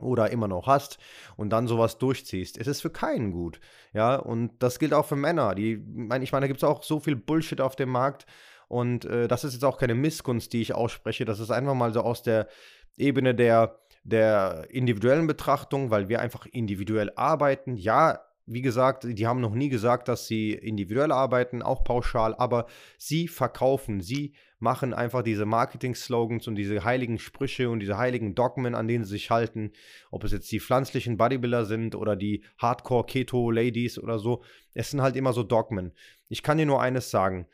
oder 0.01 0.31
immer 0.31 0.49
noch 0.49 0.67
hast 0.67 0.99
und 1.37 1.51
dann 1.51 1.67
sowas 1.67 1.99
durchziehst. 1.99 2.57
Es 2.57 2.67
ist 2.67 2.81
für 2.81 2.91
keinen 2.91 3.33
gut. 3.33 3.61
Ja, 3.93 4.17
und 4.17 4.53
das 4.63 4.79
gilt 4.79 4.95
auch 4.95 5.07
für 5.07 5.17
Männer. 5.17 5.55
Die, 5.55 5.73
ich 5.73 6.33
meine, 6.33 6.41
da 6.41 6.47
gibt 6.47 6.59
es 6.59 6.65
auch 6.65 6.83
so 6.83 7.01
viel 7.01 7.17
Bullshit 7.17 7.61
auf 7.61 7.77
dem 7.77 7.91
Markt. 7.91 8.27
Und 8.69 9.07
äh, 9.07 9.29
das 9.29 9.45
ist 9.45 9.55
jetzt 9.55 9.65
auch 9.65 9.79
keine 9.79 9.95
Missgunst, 9.95 10.53
die 10.53 10.63
ich 10.63 10.75
ausspreche. 10.75 11.25
Das 11.25 11.41
ist 11.41 11.51
einfach 11.51 11.75
mal 11.75 11.93
so 11.93 12.03
aus 12.03 12.23
der 12.23 12.49
Ebene 12.97 13.35
der, 13.35 13.79
der 14.05 14.67
individuellen 14.71 15.27
Betrachtung, 15.27 15.91
weil 15.91 16.09
wir 16.09 16.21
einfach 16.21 16.47
individuell 16.47 17.13
arbeiten. 17.17 17.77
Ja, 17.77 18.21
wie 18.47 18.63
gesagt, 18.63 19.05
die 19.07 19.27
haben 19.27 19.41
noch 19.41 19.55
nie 19.55 19.69
gesagt, 19.69 20.09
dass 20.09 20.27
sie 20.27 20.53
individuell 20.53 21.13
arbeiten, 21.13 21.63
auch 21.63 21.85
pauschal, 21.85 22.35
aber 22.35 22.67
sie 22.97 23.29
verkaufen, 23.29 24.01
sie 24.01 24.35
machen 24.59 24.95
einfach 24.95 25.23
diese 25.23 25.45
Marketing-Slogans 25.45 26.49
und 26.49 26.57
diese 26.57 26.83
heiligen 26.83 27.19
Sprüche 27.19 27.71
und 27.71 27.81
diese 27.81 27.99
heiligen 27.99 28.35
Dogmen, 28.35 28.75
an 28.75 28.89
denen 28.89 29.05
sie 29.05 29.11
sich 29.11 29.31
halten, 29.31 29.73
ob 30.11 30.25
es 30.25 30.33
jetzt 30.33 30.51
die 30.51 30.61
pflanzlichen 30.61 31.17
Bodybuilder 31.17 31.65
sind 31.65 31.95
oder 31.95 32.17
die 32.17 32.43
Hardcore-Keto-Ladies 32.59 33.99
oder 33.99 34.19
so. 34.19 34.43
Es 34.75 34.91
sind 34.91 35.03
halt 35.03 35.15
immer 35.15 35.33
so 35.33 35.43
Dogmen. 35.43 35.93
Ich 36.29 36.43
kann 36.43 36.59
dir 36.59 36.67
nur 36.67 36.81
eines 36.81 37.11
sagen, 37.11 37.47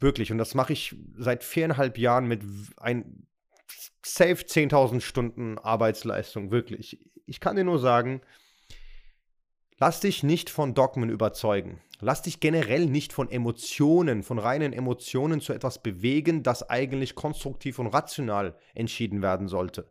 wirklich, 0.00 0.32
und 0.32 0.38
das 0.38 0.54
mache 0.54 0.72
ich 0.72 0.96
seit 1.16 1.44
viereinhalb 1.44 1.98
Jahren 1.98 2.26
mit 2.26 2.42
ein 2.78 3.27
safe 4.04 4.44
10.000 4.44 5.00
Stunden 5.00 5.58
Arbeitsleistung, 5.58 6.50
wirklich. 6.50 6.98
Ich 7.26 7.40
kann 7.40 7.56
dir 7.56 7.64
nur 7.64 7.78
sagen, 7.78 8.22
lass 9.78 10.00
dich 10.00 10.22
nicht 10.22 10.50
von 10.50 10.74
Dogmen 10.74 11.10
überzeugen. 11.10 11.80
Lass 12.00 12.22
dich 12.22 12.38
generell 12.38 12.86
nicht 12.86 13.12
von 13.12 13.28
Emotionen, 13.28 14.22
von 14.22 14.38
reinen 14.38 14.72
Emotionen 14.72 15.40
zu 15.40 15.52
etwas 15.52 15.82
bewegen, 15.82 16.44
das 16.44 16.68
eigentlich 16.68 17.16
konstruktiv 17.16 17.80
und 17.80 17.88
rational 17.88 18.56
entschieden 18.74 19.20
werden 19.20 19.48
sollte. 19.48 19.90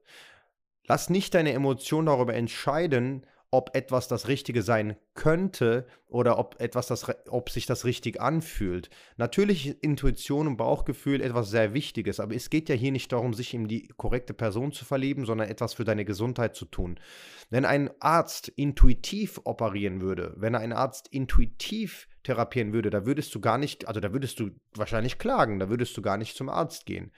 Lass 0.86 1.10
nicht 1.10 1.34
deine 1.34 1.52
Emotionen 1.52 2.06
darüber 2.06 2.34
entscheiden, 2.34 3.26
ob 3.58 3.76
etwas 3.76 4.08
das 4.08 4.28
Richtige 4.28 4.62
sein 4.62 4.98
könnte 5.16 5.88
oder 6.08 6.38
ob 6.38 6.62
etwas 6.62 6.86
das, 6.86 7.08
ob 7.28 7.50
sich 7.50 7.66
das 7.66 7.86
richtig 7.86 8.22
anfühlt. 8.22 8.92
Natürlich 9.18 9.84
Intuition 9.84 10.46
und 10.46 10.58
Bauchgefühl 10.58 11.22
etwas 11.22 11.50
sehr 11.50 11.74
Wichtiges, 11.74 12.20
aber 12.20 12.36
es 12.36 12.52
geht 12.52 12.70
ja 12.70 12.76
hier 12.76 12.92
nicht 12.92 13.12
darum, 13.12 13.34
sich 13.34 13.56
in 13.56 13.68
die 13.68 13.88
korrekte 13.98 14.36
Person 14.36 14.74
zu 14.74 14.86
verlieben, 14.86 15.26
sondern 15.26 15.50
etwas 15.50 15.74
für 15.74 15.86
deine 15.86 16.06
Gesundheit 16.06 16.56
zu 16.56 16.66
tun. 16.66 17.00
Wenn 17.50 17.66
ein 17.66 17.90
Arzt 18.00 18.48
intuitiv 18.50 19.42
operieren 19.44 20.02
würde, 20.02 20.36
wenn 20.38 20.54
ein 20.54 20.72
Arzt 20.72 21.08
intuitiv 21.08 22.08
therapieren 22.22 22.74
würde, 22.74 22.92
da 22.92 23.08
würdest 23.08 23.34
du 23.34 23.42
gar 23.42 23.58
nicht, 23.58 23.88
also 23.88 24.00
da 24.00 24.14
würdest 24.14 24.40
du 24.40 24.52
wahrscheinlich 24.76 25.18
klagen, 25.18 25.58
da 25.58 25.68
würdest 25.68 25.98
du 25.98 26.04
gar 26.04 26.18
nicht 26.18 26.38
zum 26.38 26.50
Arzt 26.50 26.86
gehen. 26.86 27.12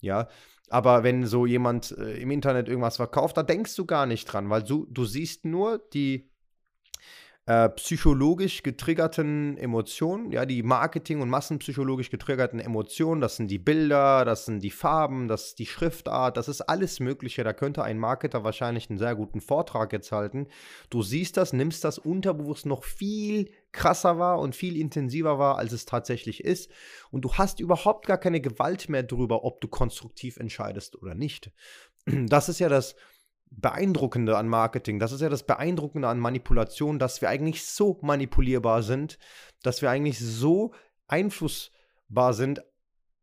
Ja, 0.00 0.28
aber 0.70 1.02
wenn 1.02 1.26
so 1.26 1.46
jemand 1.46 1.96
äh, 1.98 2.18
im 2.18 2.30
Internet 2.30 2.68
irgendwas 2.68 2.96
verkauft, 2.96 3.36
da 3.36 3.42
denkst 3.42 3.74
du 3.76 3.86
gar 3.86 4.06
nicht 4.06 4.26
dran, 4.26 4.50
weil 4.50 4.62
du, 4.62 4.86
du 4.90 5.04
siehst 5.04 5.44
nur 5.44 5.78
die 5.92 6.27
äh, 7.48 7.70
psychologisch 7.70 8.62
getriggerten 8.62 9.56
Emotionen, 9.56 10.32
ja, 10.32 10.44
die 10.44 10.62
Marketing- 10.62 11.22
und 11.22 11.30
massenpsychologisch 11.30 12.10
getriggerten 12.10 12.60
Emotionen, 12.60 13.22
das 13.22 13.36
sind 13.36 13.50
die 13.50 13.58
Bilder, 13.58 14.26
das 14.26 14.44
sind 14.44 14.62
die 14.62 14.70
Farben, 14.70 15.28
das 15.28 15.46
ist 15.46 15.58
die 15.58 15.64
Schriftart, 15.64 16.36
das 16.36 16.48
ist 16.48 16.60
alles 16.60 17.00
Mögliche. 17.00 17.44
Da 17.44 17.54
könnte 17.54 17.82
ein 17.82 17.98
Marketer 17.98 18.44
wahrscheinlich 18.44 18.90
einen 18.90 18.98
sehr 18.98 19.14
guten 19.14 19.40
Vortrag 19.40 19.94
jetzt 19.94 20.12
halten. 20.12 20.48
Du 20.90 21.00
siehst 21.00 21.38
das, 21.38 21.54
nimmst 21.54 21.84
das 21.84 21.96
unterbewusst 21.96 22.66
noch 22.66 22.84
viel 22.84 23.50
krasser 23.72 24.18
war 24.18 24.40
und 24.40 24.54
viel 24.54 24.76
intensiver 24.76 25.38
war, 25.38 25.56
als 25.56 25.72
es 25.72 25.86
tatsächlich 25.86 26.44
ist. 26.44 26.70
Und 27.10 27.24
du 27.24 27.32
hast 27.32 27.60
überhaupt 27.60 28.04
gar 28.04 28.18
keine 28.18 28.42
Gewalt 28.42 28.90
mehr 28.90 29.04
darüber, 29.04 29.44
ob 29.44 29.62
du 29.62 29.68
konstruktiv 29.68 30.36
entscheidest 30.36 31.00
oder 31.00 31.14
nicht. 31.14 31.50
Das 32.04 32.50
ist 32.50 32.58
ja 32.58 32.68
das 32.68 32.94
Beeindruckende 33.50 34.36
an 34.36 34.48
Marketing, 34.48 34.98
das 34.98 35.12
ist 35.12 35.20
ja 35.20 35.28
das 35.28 35.44
Beeindruckende 35.44 36.08
an 36.08 36.18
Manipulation, 36.18 36.98
dass 36.98 37.20
wir 37.20 37.28
eigentlich 37.28 37.64
so 37.64 37.98
manipulierbar 38.02 38.82
sind, 38.82 39.18
dass 39.62 39.82
wir 39.82 39.90
eigentlich 39.90 40.18
so 40.18 40.72
einflussbar 41.06 42.34
sind 42.34 42.62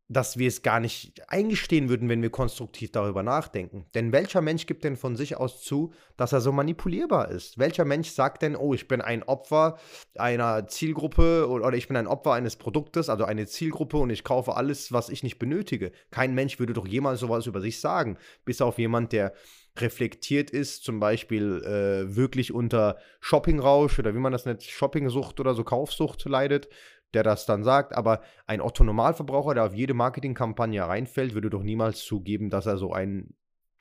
dass 0.08 0.38
wir 0.38 0.46
es 0.46 0.62
gar 0.62 0.78
nicht 0.78 1.28
eingestehen 1.28 1.88
würden, 1.88 2.08
wenn 2.08 2.22
wir 2.22 2.30
konstruktiv 2.30 2.92
darüber 2.92 3.22
nachdenken. 3.22 3.86
Denn 3.94 4.12
welcher 4.12 4.40
Mensch 4.40 4.66
gibt 4.66 4.84
denn 4.84 4.96
von 4.96 5.16
sich 5.16 5.36
aus 5.36 5.62
zu, 5.62 5.92
dass 6.16 6.32
er 6.32 6.40
so 6.40 6.52
manipulierbar 6.52 7.30
ist? 7.30 7.58
Welcher 7.58 7.84
Mensch 7.84 8.10
sagt 8.10 8.42
denn, 8.42 8.54
oh, 8.54 8.72
ich 8.72 8.86
bin 8.86 9.00
ein 9.00 9.24
Opfer 9.24 9.78
einer 10.16 10.68
Zielgruppe 10.68 11.48
oder 11.48 11.72
ich 11.72 11.88
bin 11.88 11.96
ein 11.96 12.06
Opfer 12.06 12.32
eines 12.32 12.56
Produktes, 12.56 13.08
also 13.08 13.24
eine 13.24 13.46
Zielgruppe 13.46 13.96
und 13.96 14.10
ich 14.10 14.22
kaufe 14.22 14.56
alles, 14.56 14.92
was 14.92 15.08
ich 15.08 15.22
nicht 15.24 15.38
benötige? 15.38 15.90
Kein 16.10 16.34
Mensch 16.34 16.60
würde 16.60 16.72
doch 16.72 16.86
jemals 16.86 17.20
sowas 17.20 17.46
über 17.46 17.60
sich 17.60 17.80
sagen, 17.80 18.16
bis 18.44 18.60
auf 18.60 18.78
jemand, 18.78 19.12
der 19.12 19.32
reflektiert 19.80 20.50
ist, 20.50 20.84
zum 20.84 21.00
Beispiel 21.00 21.62
äh, 21.64 22.16
wirklich 22.16 22.52
unter 22.52 22.96
Shoppingrausch 23.20 23.98
oder 23.98 24.14
wie 24.14 24.18
man 24.18 24.32
das 24.32 24.46
nennt, 24.46 24.62
Shoppingsucht 24.62 25.40
oder 25.40 25.54
so 25.54 25.64
Kaufsucht 25.64 26.24
leidet 26.24 26.68
der 27.14 27.22
das 27.22 27.46
dann 27.46 27.64
sagt, 27.64 27.94
aber 27.96 28.20
ein 28.46 28.60
Otto-Normalverbraucher, 28.60 29.54
der 29.54 29.64
auf 29.64 29.74
jede 29.74 29.94
Marketingkampagne 29.94 30.86
reinfällt, 30.86 31.34
würde 31.34 31.50
doch 31.50 31.62
niemals 31.62 32.04
zugeben, 32.04 32.50
dass 32.50 32.66
er 32.66 32.76
so 32.76 32.92
ein, 32.92 33.34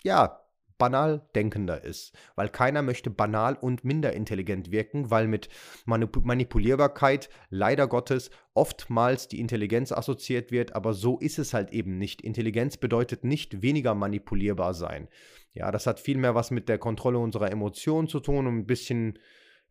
ja, 0.03 0.44
banal 0.77 1.27
denkender 1.36 1.84
ist. 1.84 2.13
Weil 2.36 2.50
keiner 2.50 2.82
möchte 2.82 3.10
banal 3.10 3.55
und 3.60 3.84
minder 3.84 4.13
intelligent 4.13 4.72
wirken, 4.72 5.12
weil 5.12 5.27
mit 5.27 5.50
Manip 5.86 6.24
Manipulierbarkeit 6.24 7.29
leider 7.50 7.88
Gottes 7.88 8.29
oftmals 8.53 9.27
die 9.27 9.39
Intelligenz 9.39 9.91
assoziiert 9.91 10.51
wird, 10.51 10.75
aber 10.75 10.94
so 10.94 11.20
ist 11.20 11.39
es 11.39 11.53
halt 11.53 11.72
eben 11.72 11.98
nicht. 11.98 12.22
Intelligenz 12.22 12.77
bedeutet 12.77 13.24
nicht 13.24 13.62
weniger 13.62 13.96
manipulierbar 13.96 14.74
sein. 14.74 15.08
Ja, 15.53 15.72
das 15.72 15.88
hat 15.88 16.00
vielmehr 16.00 16.36
was 16.36 16.51
mit 16.51 16.67
der 16.70 16.77
Kontrolle 16.77 17.20
unserer 17.20 17.51
Emotionen 17.51 18.08
zu 18.08 18.20
tun 18.20 18.48
und 18.48 18.58
ein 18.58 18.67
bisschen 18.67 19.20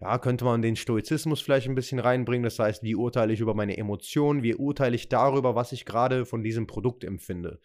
ja, 0.00 0.18
könnte 0.18 0.44
man 0.44 0.61
den 0.61 0.76
Stoizismus 0.76 1.40
vielleicht 1.40 1.68
ein 1.68 1.75
bisschen 1.75 1.99
reinbringen. 1.99 2.42
Das 2.42 2.58
heißt, 2.58 2.82
wie 2.82 2.94
urteile 2.94 3.32
ich 3.32 3.40
über 3.40 3.54
meine 3.54 3.76
Emotionen, 3.76 4.42
wie 4.42 4.54
urteile 4.54 4.96
ich 4.96 5.08
darüber, 5.08 5.54
was 5.54 5.73
ich 5.73 5.84
gerade 5.84 6.26
von 6.26 6.42
diesem 6.42 6.66
Produkt 6.66 7.04
empfinde. 7.04 7.61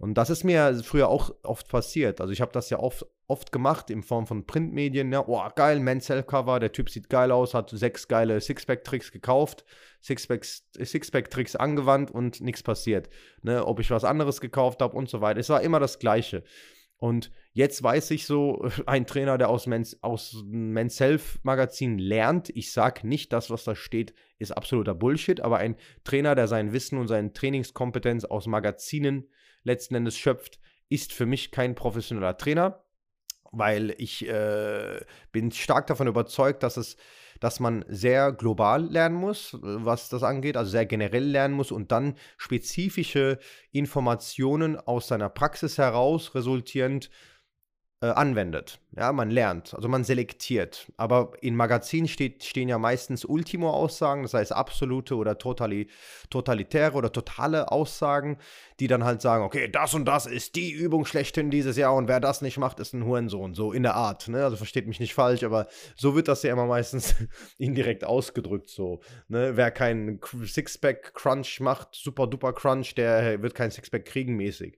Und 0.00 0.14
das 0.14 0.28
ist 0.28 0.42
mir 0.42 0.80
früher 0.82 1.08
auch 1.08 1.34
oft 1.44 1.68
passiert. 1.68 2.20
Also 2.20 2.32
ich 2.32 2.40
habe 2.40 2.52
das 2.52 2.68
ja 2.68 2.80
oft, 2.80 3.06
oft 3.28 3.52
gemacht 3.52 3.90
in 3.90 4.02
Form 4.02 4.26
von 4.26 4.44
Printmedien. 4.44 5.12
Ja, 5.12 5.24
oh, 5.26 5.40
geil, 5.54 5.78
Mansell 5.78 6.24
Cover, 6.24 6.58
der 6.58 6.72
Typ 6.72 6.90
sieht 6.90 7.08
geil 7.08 7.30
aus, 7.30 7.54
hat 7.54 7.70
sechs 7.70 8.08
geile 8.08 8.40
Sixpack-Tricks 8.40 9.12
gekauft, 9.12 9.64
Sixpack-Tricks 10.02 11.54
angewandt 11.54 12.10
und 12.10 12.40
nichts 12.40 12.64
passiert. 12.64 13.08
Ne, 13.42 13.64
ob 13.64 13.78
ich 13.78 13.90
was 13.90 14.04
anderes 14.04 14.40
gekauft 14.40 14.82
habe 14.82 14.96
und 14.96 15.08
so 15.08 15.20
weiter. 15.20 15.38
Es 15.38 15.48
war 15.48 15.62
immer 15.62 15.78
das 15.78 16.00
Gleiche. 16.00 16.42
Und 16.96 17.30
jetzt 17.52 17.82
weiß 17.82 18.10
ich 18.10 18.26
so, 18.26 18.66
ein 18.86 19.06
Trainer, 19.06 19.38
der 19.38 19.48
aus 19.48 19.66
Men's, 19.66 20.02
aus 20.02 20.42
Men's 20.44 20.98
Health 20.98 21.38
Magazin 21.44 21.98
lernt, 21.98 22.50
ich 22.50 22.72
sage 22.72 23.06
nicht, 23.06 23.32
das, 23.32 23.50
was 23.50 23.62
da 23.62 23.76
steht, 23.76 24.12
ist 24.38 24.52
absoluter 24.52 24.94
Bullshit, 24.94 25.40
aber 25.40 25.58
ein 25.58 25.76
Trainer, 26.02 26.34
der 26.34 26.48
sein 26.48 26.72
Wissen 26.72 26.98
und 26.98 27.06
seine 27.06 27.32
Trainingskompetenz 27.32 28.24
aus 28.24 28.46
Magazinen 28.46 29.28
letzten 29.64 29.94
Endes 29.96 30.16
schöpft, 30.16 30.60
ist 30.88 31.12
für 31.12 31.26
mich 31.26 31.50
kein 31.50 31.74
professioneller 31.74 32.36
Trainer, 32.36 32.84
weil 33.50 33.94
ich 33.98 34.26
äh, 34.28 35.00
bin 35.32 35.50
stark 35.50 35.86
davon 35.86 36.06
überzeugt, 36.06 36.62
dass 36.62 36.76
es 36.76 36.96
dass 37.40 37.60
man 37.60 37.84
sehr 37.88 38.32
global 38.32 38.84
lernen 38.86 39.16
muss, 39.16 39.58
was 39.60 40.08
das 40.08 40.22
angeht, 40.22 40.56
also 40.56 40.70
sehr 40.70 40.86
generell 40.86 41.24
lernen 41.24 41.54
muss 41.54 41.72
und 41.72 41.92
dann 41.92 42.14
spezifische 42.36 43.38
Informationen 43.70 44.76
aus 44.78 45.08
seiner 45.08 45.28
Praxis 45.28 45.76
heraus 45.76 46.34
resultierend 46.34 47.10
äh, 48.04 48.10
anwendet. 48.10 48.80
Ja, 48.96 49.12
man 49.12 49.30
lernt, 49.30 49.74
also 49.74 49.88
man 49.88 50.04
selektiert. 50.04 50.92
Aber 50.98 51.32
in 51.40 51.56
Magazinen 51.56 52.06
steht, 52.06 52.44
stehen 52.44 52.68
ja 52.68 52.76
meistens 52.76 53.24
Ultimo-Aussagen, 53.24 54.22
das 54.22 54.34
heißt 54.34 54.52
absolute 54.52 55.16
oder 55.16 55.38
totali 55.38 55.88
totalitäre 56.28 56.94
oder 56.94 57.10
totale 57.10 57.72
Aussagen, 57.72 58.36
die 58.78 58.88
dann 58.88 59.04
halt 59.04 59.22
sagen, 59.22 59.42
okay, 59.42 59.68
das 59.68 59.94
und 59.94 60.04
das 60.04 60.26
ist 60.26 60.54
die 60.54 60.70
Übung 60.70 61.06
schlechthin 61.06 61.50
dieses 61.50 61.78
Jahr 61.78 61.94
und 61.94 62.06
wer 62.06 62.20
das 62.20 62.42
nicht 62.42 62.58
macht, 62.58 62.78
ist 62.78 62.92
ein 62.92 63.06
Hurensohn. 63.06 63.54
So 63.54 63.72
in 63.72 63.84
der 63.84 63.94
Art. 63.94 64.28
Ne? 64.28 64.44
Also 64.44 64.56
versteht 64.56 64.86
mich 64.86 65.00
nicht 65.00 65.14
falsch, 65.14 65.44
aber 65.44 65.66
so 65.96 66.14
wird 66.14 66.28
das 66.28 66.42
ja 66.42 66.52
immer 66.52 66.66
meistens 66.66 67.14
indirekt 67.58 68.04
ausgedrückt. 68.04 68.68
So, 68.68 69.00
ne? 69.28 69.56
Wer 69.56 69.70
keinen 69.70 70.20
Sixpack-Crunch 70.22 71.60
macht, 71.60 71.94
super 71.94 72.26
duper 72.26 72.52
Crunch, 72.52 72.94
der 72.96 73.40
wird 73.40 73.54
kein 73.54 73.70
Sixpack 73.70 74.04
kriegen 74.04 74.36
mäßig. 74.36 74.76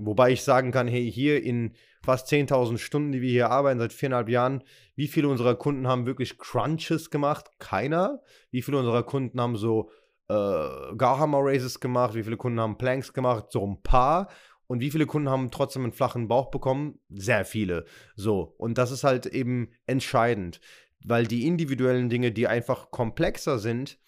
Wobei 0.00 0.30
ich 0.30 0.42
sagen 0.42 0.70
kann, 0.70 0.86
hey, 0.86 1.10
hier 1.10 1.42
in 1.42 1.72
fast 2.04 2.28
10.000 2.28 2.78
Stunden, 2.78 3.10
die 3.10 3.20
wir 3.20 3.30
hier 3.30 3.50
arbeiten, 3.50 3.80
seit 3.80 3.92
viereinhalb 3.92 4.28
Jahren, 4.28 4.62
wie 4.94 5.08
viele 5.08 5.28
unserer 5.28 5.56
Kunden 5.56 5.88
haben 5.88 6.06
wirklich 6.06 6.38
Crunches 6.38 7.10
gemacht? 7.10 7.50
Keiner. 7.58 8.22
Wie 8.52 8.62
viele 8.62 8.78
unserer 8.78 9.02
Kunden 9.02 9.40
haben 9.40 9.56
so 9.56 9.90
äh, 10.28 10.94
Garhammer 10.96 11.40
Raises 11.40 11.80
gemacht? 11.80 12.14
Wie 12.14 12.22
viele 12.22 12.36
Kunden 12.36 12.60
haben 12.60 12.78
Planks 12.78 13.12
gemacht? 13.12 13.46
So 13.50 13.66
ein 13.66 13.82
paar. 13.82 14.28
Und 14.68 14.80
wie 14.80 14.90
viele 14.92 15.06
Kunden 15.06 15.30
haben 15.30 15.50
trotzdem 15.50 15.82
einen 15.82 15.92
flachen 15.92 16.28
Bauch 16.28 16.50
bekommen? 16.52 17.00
Sehr 17.08 17.44
viele. 17.44 17.84
So. 18.14 18.54
Und 18.56 18.78
das 18.78 18.92
ist 18.92 19.02
halt 19.02 19.26
eben 19.26 19.72
entscheidend, 19.86 20.60
weil 21.04 21.26
die 21.26 21.46
individuellen 21.46 22.08
Dinge, 22.08 22.30
die 22.30 22.46
einfach 22.46 22.92
komplexer 22.92 23.58
sind, 23.58 23.98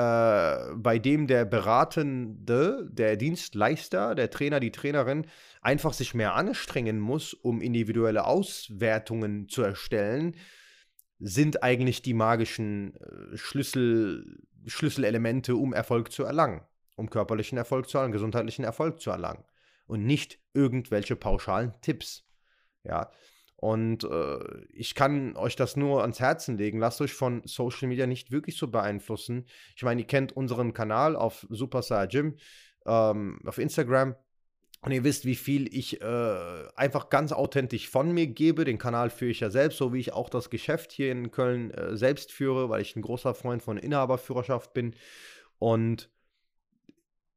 äh, 0.00 0.74
bei 0.76 0.98
dem 0.98 1.26
der 1.26 1.44
Beratende, 1.44 2.88
der 2.90 3.16
Dienstleister, 3.16 4.14
der 4.14 4.30
Trainer, 4.30 4.58
die 4.58 4.72
Trainerin 4.72 5.26
einfach 5.60 5.92
sich 5.92 6.14
mehr 6.14 6.34
anstrengen 6.34 6.98
muss, 6.98 7.34
um 7.34 7.60
individuelle 7.60 8.24
Auswertungen 8.24 9.50
zu 9.50 9.62
erstellen, 9.62 10.36
sind 11.18 11.62
eigentlich 11.62 12.00
die 12.00 12.14
magischen 12.14 12.94
äh, 12.96 13.36
Schlüssel, 13.36 14.38
Schlüsselelemente, 14.66 15.54
um 15.54 15.74
Erfolg 15.74 16.12
zu 16.12 16.24
erlangen, 16.24 16.62
um 16.96 17.10
körperlichen 17.10 17.58
Erfolg 17.58 17.86
zu 17.86 17.98
erlangen, 17.98 18.12
gesundheitlichen 18.12 18.64
Erfolg 18.64 19.02
zu 19.02 19.10
erlangen 19.10 19.44
und 19.86 20.06
nicht 20.06 20.38
irgendwelche 20.54 21.14
pauschalen 21.14 21.74
Tipps. 21.82 22.24
Ja, 22.84 23.10
und 23.60 24.04
äh, 24.04 24.38
ich 24.72 24.94
kann 24.94 25.36
euch 25.36 25.54
das 25.54 25.76
nur 25.76 26.00
ans 26.00 26.18
Herzen 26.18 26.56
legen. 26.56 26.78
Lasst 26.78 27.02
euch 27.02 27.12
von 27.12 27.42
Social 27.44 27.88
Media 27.88 28.06
nicht 28.06 28.30
wirklich 28.30 28.56
so 28.56 28.68
beeinflussen. 28.68 29.44
Ich 29.76 29.82
meine, 29.82 30.00
ihr 30.00 30.06
kennt 30.06 30.32
unseren 30.32 30.72
Kanal 30.72 31.14
auf 31.14 31.46
Super 31.50 31.82
Gym 32.06 32.36
ähm, 32.86 33.38
auf 33.44 33.58
Instagram. 33.58 34.16
Und 34.80 34.92
ihr 34.92 35.04
wisst, 35.04 35.26
wie 35.26 35.34
viel 35.34 35.68
ich 35.76 36.00
äh, 36.00 36.68
einfach 36.74 37.10
ganz 37.10 37.32
authentisch 37.32 37.90
von 37.90 38.12
mir 38.12 38.28
gebe. 38.28 38.64
Den 38.64 38.78
Kanal 38.78 39.10
führe 39.10 39.32
ich 39.32 39.40
ja 39.40 39.50
selbst, 39.50 39.76
so 39.76 39.92
wie 39.92 40.00
ich 40.00 40.14
auch 40.14 40.30
das 40.30 40.48
Geschäft 40.48 40.90
hier 40.90 41.12
in 41.12 41.30
Köln 41.30 41.70
äh, 41.72 41.98
selbst 41.98 42.32
führe, 42.32 42.70
weil 42.70 42.80
ich 42.80 42.96
ein 42.96 43.02
großer 43.02 43.34
Freund 43.34 43.62
von 43.62 43.76
Inhaberführerschaft 43.76 44.72
bin. 44.72 44.94
Und 45.58 46.08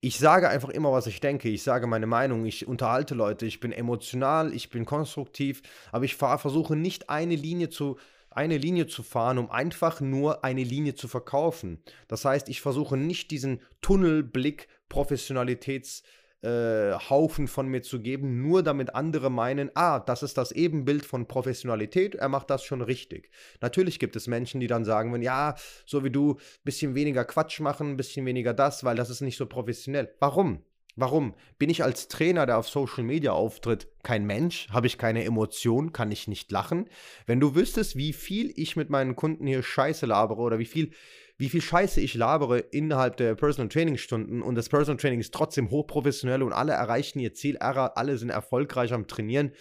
ich 0.03 0.19
sage 0.19 0.49
einfach 0.49 0.67
immer, 0.67 0.91
was 0.91 1.07
ich 1.07 1.21
denke. 1.21 1.47
Ich 1.47 1.63
sage 1.63 1.87
meine 1.87 2.07
Meinung. 2.07 2.45
Ich 2.45 2.67
unterhalte 2.67 3.15
Leute. 3.15 3.45
Ich 3.45 3.61
bin 3.61 3.71
emotional, 3.71 4.53
ich 4.53 4.69
bin 4.69 4.83
konstruktiv, 4.83 5.61
aber 5.93 6.03
ich 6.03 6.15
versuche 6.17 6.75
nicht 6.75 7.09
eine 7.09 7.35
Linie 7.35 7.69
zu 7.69 7.97
eine 8.29 8.57
Linie 8.57 8.87
zu 8.87 9.01
fahren, 9.01 9.37
um 9.37 9.49
einfach 9.49 10.01
nur 10.01 10.43
eine 10.43 10.63
Linie 10.63 10.95
zu 10.95 11.07
verkaufen. 11.07 11.81
Das 12.07 12.25
heißt, 12.25 12.49
ich 12.49 12.61
versuche 12.61 12.97
nicht 12.97 13.31
diesen 13.31 13.61
Tunnelblick 13.79 14.67
Professionalitäts 14.89 16.03
äh, 16.43 16.93
Haufen 17.09 17.47
von 17.47 17.67
mir 17.67 17.81
zu 17.81 18.01
geben, 18.01 18.41
nur 18.41 18.63
damit 18.63 18.95
andere 18.95 19.29
meinen, 19.29 19.71
ah, 19.75 19.99
das 19.99 20.23
ist 20.23 20.37
das 20.37 20.51
Ebenbild 20.51 21.05
von 21.05 21.27
Professionalität, 21.27 22.15
er 22.15 22.29
macht 22.29 22.49
das 22.49 22.63
schon 22.63 22.81
richtig. 22.81 23.29
Natürlich 23.61 23.99
gibt 23.99 24.15
es 24.15 24.27
Menschen, 24.27 24.59
die 24.59 24.67
dann 24.67 24.85
sagen, 24.85 25.21
ja, 25.21 25.55
so 25.85 26.03
wie 26.03 26.09
du, 26.09 26.37
bisschen 26.63 26.95
weniger 26.95 27.25
Quatsch 27.25 27.59
machen, 27.59 27.97
bisschen 27.97 28.25
weniger 28.25 28.53
das, 28.53 28.83
weil 28.83 28.95
das 28.95 29.09
ist 29.09 29.21
nicht 29.21 29.37
so 29.37 29.45
professionell. 29.45 30.13
Warum? 30.19 30.63
Warum? 30.95 31.33
Bin 31.57 31.71
ich 31.71 31.83
als 31.83 32.07
Trainer, 32.07 32.45
der 32.45 32.59
auf 32.59 32.69
Social 32.69 33.03
Media 33.03 33.31
auftritt, 33.31 33.87
kein 34.03 34.25
Mensch? 34.25 34.67
Habe 34.69 34.85
ich 34.85 34.99
keine 34.99 35.23
Emotionen? 35.23 35.91
Kann 35.91 36.11
ich 36.11 36.27
nicht 36.27 36.51
lachen? 36.51 36.87
Wenn 37.25 37.39
du 37.39 37.55
wüsstest, 37.55 37.95
wie 37.95 38.13
viel 38.13 38.53
ich 38.55 38.75
mit 38.75 38.91
meinen 38.91 39.15
Kunden 39.15 39.47
hier 39.47 39.63
Scheiße 39.63 40.05
labere 40.05 40.39
oder 40.39 40.59
wie 40.59 40.65
viel, 40.65 40.91
wie 41.37 41.49
viel 41.49 41.61
Scheiße 41.61 41.99
ich 41.99 42.13
labere 42.13 42.59
innerhalb 42.59 43.17
der 43.17 43.35
Personal 43.35 43.69
Training 43.69 43.97
Stunden 43.97 44.41
und 44.41 44.55
das 44.55 44.69
Personal 44.69 44.97
Training 44.97 45.19
ist 45.19 45.33
trotzdem 45.33 45.69
hochprofessionell 45.69 46.43
und 46.43 46.53
alle 46.53 46.73
erreichen 46.73 47.19
ihr 47.19 47.33
Ziel, 47.33 47.57
alle 47.57 48.17
sind 48.17 48.29
erfolgreich 48.29 48.93
am 48.93 49.07
Trainieren 49.07 49.51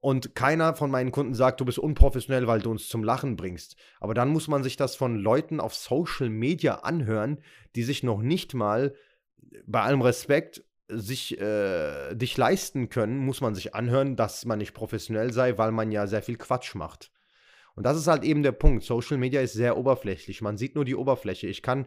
und 0.00 0.36
keiner 0.36 0.76
von 0.76 0.90
meinen 0.90 1.10
Kunden 1.10 1.34
sagt, 1.34 1.60
du 1.60 1.64
bist 1.64 1.78
unprofessionell, 1.78 2.46
weil 2.46 2.60
du 2.60 2.70
uns 2.70 2.88
zum 2.88 3.02
Lachen 3.02 3.36
bringst. 3.36 3.76
Aber 3.98 4.14
dann 4.14 4.28
muss 4.28 4.46
man 4.46 4.62
sich 4.62 4.76
das 4.76 4.94
von 4.94 5.16
Leuten 5.16 5.58
auf 5.58 5.74
Social 5.74 6.28
Media 6.28 6.76
anhören, 6.76 7.42
die 7.74 7.82
sich 7.82 8.04
noch 8.04 8.22
nicht 8.22 8.54
mal 8.54 8.94
bei 9.66 9.80
allem 9.80 10.02
Respekt 10.02 10.62
sich 10.88 11.40
äh, 11.40 12.14
dich 12.14 12.36
leisten 12.36 12.88
können, 12.88 13.18
muss 13.18 13.40
man 13.40 13.56
sich 13.56 13.74
anhören, 13.74 14.14
dass 14.14 14.44
man 14.44 14.58
nicht 14.58 14.74
professionell 14.74 15.32
sei, 15.32 15.58
weil 15.58 15.72
man 15.72 15.90
ja 15.90 16.06
sehr 16.06 16.22
viel 16.22 16.36
Quatsch 16.36 16.76
macht. 16.76 17.10
Und 17.76 17.84
das 17.84 17.96
ist 17.96 18.08
halt 18.08 18.24
eben 18.24 18.42
der 18.42 18.52
Punkt. 18.52 18.82
Social 18.82 19.18
Media 19.18 19.40
ist 19.40 19.52
sehr 19.52 19.76
oberflächlich. 19.76 20.42
Man 20.42 20.56
sieht 20.56 20.74
nur 20.74 20.84
die 20.84 20.96
Oberfläche. 20.96 21.46
Ich 21.46 21.62
kann 21.62 21.86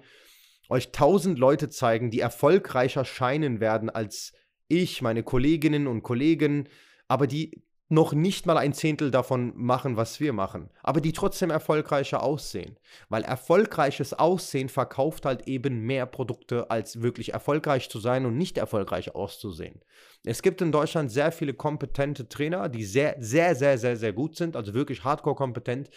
euch 0.70 0.92
tausend 0.92 1.40
Leute 1.40 1.70
zeigen, 1.70 2.12
die 2.12 2.20
erfolgreicher 2.20 3.04
scheinen 3.04 3.60
werden 3.60 3.90
als 3.90 4.34
ich, 4.68 5.02
meine 5.02 5.24
Kolleginnen 5.24 5.88
und 5.88 6.04
Kollegen, 6.04 6.70
aber 7.08 7.26
die 7.26 7.64
noch 7.92 8.14
nicht 8.14 8.46
mal 8.46 8.58
ein 8.58 8.74
Zehntel 8.74 9.10
davon 9.10 9.52
machen, 9.56 9.98
was 9.98 10.20
wir 10.20 10.32
machen, 10.32 10.70
aber 10.84 11.02
die 11.02 11.12
trotzdem 11.12 11.50
erfolgreicher 11.50 12.22
aussehen. 12.22 12.78
Weil 13.10 13.24
erfolgreiches 13.24 14.14
Aussehen 14.14 14.70
verkauft 14.70 15.26
halt 15.26 15.48
eben 15.48 15.82
mehr 15.82 16.06
Produkte, 16.06 16.70
als 16.70 17.02
wirklich 17.02 17.34
erfolgreich 17.34 17.90
zu 17.90 18.00
sein 18.00 18.28
und 18.28 18.38
nicht 18.38 18.60
erfolgreich 18.60 19.16
auszusehen. 19.16 19.82
Es 20.24 20.44
gibt 20.44 20.62
in 20.62 20.72
Deutschland 20.72 21.12
sehr 21.12 21.32
viele 21.32 21.56
kompetente 21.56 22.30
Trainer, 22.30 22.70
die 22.70 22.86
sehr, 22.86 23.16
sehr, 23.20 23.56
sehr, 23.56 23.80
sehr, 23.80 23.98
sehr 23.98 24.14
gut 24.14 24.36
sind, 24.36 24.56
also 24.56 24.76
wirklich 24.76 25.04
hardcore 25.04 25.36
kompetent, 25.36 25.90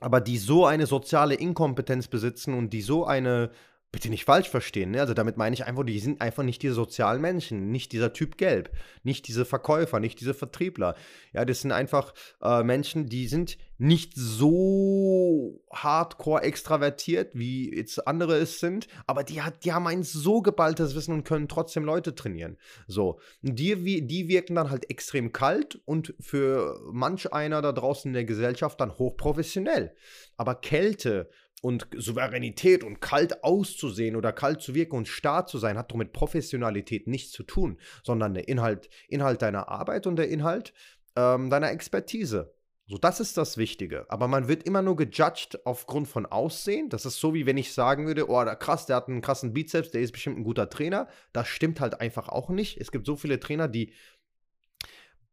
aber 0.00 0.20
die 0.20 0.38
so 0.38 0.66
eine 0.66 0.86
soziale 0.86 1.34
Inkompetenz 1.34 2.06
besitzen 2.06 2.54
und 2.54 2.72
die 2.72 2.82
so 2.82 3.04
eine 3.04 3.50
bitte 3.92 4.08
nicht 4.08 4.24
falsch 4.24 4.48
verstehen. 4.48 4.90
Ne? 4.90 5.00
Also 5.00 5.12
damit 5.12 5.36
meine 5.36 5.54
ich 5.54 5.66
einfach, 5.66 5.84
die 5.84 5.98
sind 5.98 6.22
einfach 6.22 6.42
nicht 6.42 6.62
diese 6.62 6.72
sozialen 6.72 7.20
Menschen, 7.20 7.70
nicht 7.70 7.92
dieser 7.92 8.14
Typ 8.14 8.38
Gelb, 8.38 8.70
nicht 9.02 9.28
diese 9.28 9.44
Verkäufer, 9.44 10.00
nicht 10.00 10.18
diese 10.18 10.32
Vertriebler. 10.32 10.96
Ja, 11.34 11.44
das 11.44 11.60
sind 11.60 11.72
einfach 11.72 12.14
äh, 12.42 12.62
Menschen, 12.62 13.10
die 13.10 13.28
sind 13.28 13.58
nicht 13.76 14.12
so 14.14 15.60
hardcore 15.72 16.42
extravertiert, 16.42 17.32
wie 17.34 17.74
jetzt 17.74 18.06
andere 18.06 18.36
es 18.36 18.60
sind, 18.60 18.86
aber 19.06 19.24
die, 19.24 19.42
hat, 19.42 19.64
die 19.64 19.72
haben 19.72 19.86
ein 19.88 20.04
so 20.04 20.40
geballtes 20.40 20.94
Wissen 20.94 21.12
und 21.12 21.24
können 21.24 21.48
trotzdem 21.48 21.84
Leute 21.84 22.14
trainieren. 22.14 22.56
So, 22.86 23.18
die, 23.42 24.06
die 24.06 24.28
wirken 24.28 24.54
dann 24.54 24.70
halt 24.70 24.88
extrem 24.88 25.32
kalt 25.32 25.80
und 25.84 26.14
für 26.20 26.80
manch 26.92 27.32
einer 27.32 27.60
da 27.60 27.72
draußen 27.72 28.08
in 28.08 28.14
der 28.14 28.24
Gesellschaft 28.24 28.80
dann 28.80 28.96
hochprofessionell. 28.98 29.94
Aber 30.36 30.54
Kälte 30.54 31.28
und 31.62 31.86
Souveränität 31.96 32.84
und 32.84 33.00
kalt 33.00 33.42
auszusehen 33.44 34.16
oder 34.16 34.32
kalt 34.32 34.60
zu 34.60 34.74
wirken 34.74 34.96
und 34.96 35.08
stark 35.08 35.48
zu 35.48 35.58
sein, 35.58 35.78
hat 35.78 35.90
doch 35.90 35.96
mit 35.96 36.12
Professionalität 36.12 37.06
nichts 37.06 37.30
zu 37.30 37.44
tun, 37.44 37.78
sondern 38.02 38.34
der 38.34 38.48
Inhalt, 38.48 38.90
Inhalt 39.08 39.40
deiner 39.40 39.68
Arbeit 39.68 40.06
und 40.06 40.16
der 40.16 40.28
Inhalt 40.28 40.74
ähm, 41.16 41.48
deiner 41.48 41.70
Expertise. 41.70 42.52
So, 42.86 42.98
das 42.98 43.20
ist 43.20 43.36
das 43.38 43.56
Wichtige. 43.56 44.06
Aber 44.10 44.26
man 44.26 44.48
wird 44.48 44.64
immer 44.64 44.82
nur 44.82 44.96
gejudged 44.96 45.64
aufgrund 45.64 46.08
von 46.08 46.26
Aussehen. 46.26 46.88
Das 46.88 47.06
ist 47.06 47.20
so, 47.20 47.32
wie 47.32 47.46
wenn 47.46 47.56
ich 47.56 47.72
sagen 47.72 48.06
würde, 48.06 48.28
oh, 48.28 48.44
krass, 48.58 48.86
der 48.86 48.96
hat 48.96 49.08
einen 49.08 49.22
krassen 49.22 49.52
Bizeps, 49.54 49.92
der 49.92 50.00
ist 50.00 50.12
bestimmt 50.12 50.38
ein 50.38 50.44
guter 50.44 50.68
Trainer. 50.68 51.06
Das 51.32 51.46
stimmt 51.46 51.80
halt 51.80 52.00
einfach 52.00 52.28
auch 52.28 52.50
nicht. 52.50 52.78
Es 52.78 52.90
gibt 52.90 53.06
so 53.06 53.14
viele 53.14 53.38
Trainer, 53.38 53.68
die 53.68 53.92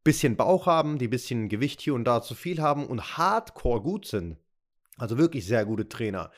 bisschen 0.03 0.37
Bauch 0.37 0.67
haben, 0.67 0.99
die 0.99 1.07
bisschen 1.07 1.49
Gewicht 1.49 1.81
hier 1.81 1.95
und 1.95 2.05
da 2.05 2.21
zu 2.21 2.35
viel 2.35 2.61
haben 2.61 2.85
und 2.85 3.17
hardcore 3.17 3.81
gut 3.81 4.05
sind. 4.05 4.37
Also 4.99 5.17
wirklich 5.17 5.45
sehr 5.45 5.65
gute 5.65 5.89
Trainer. 5.89 6.31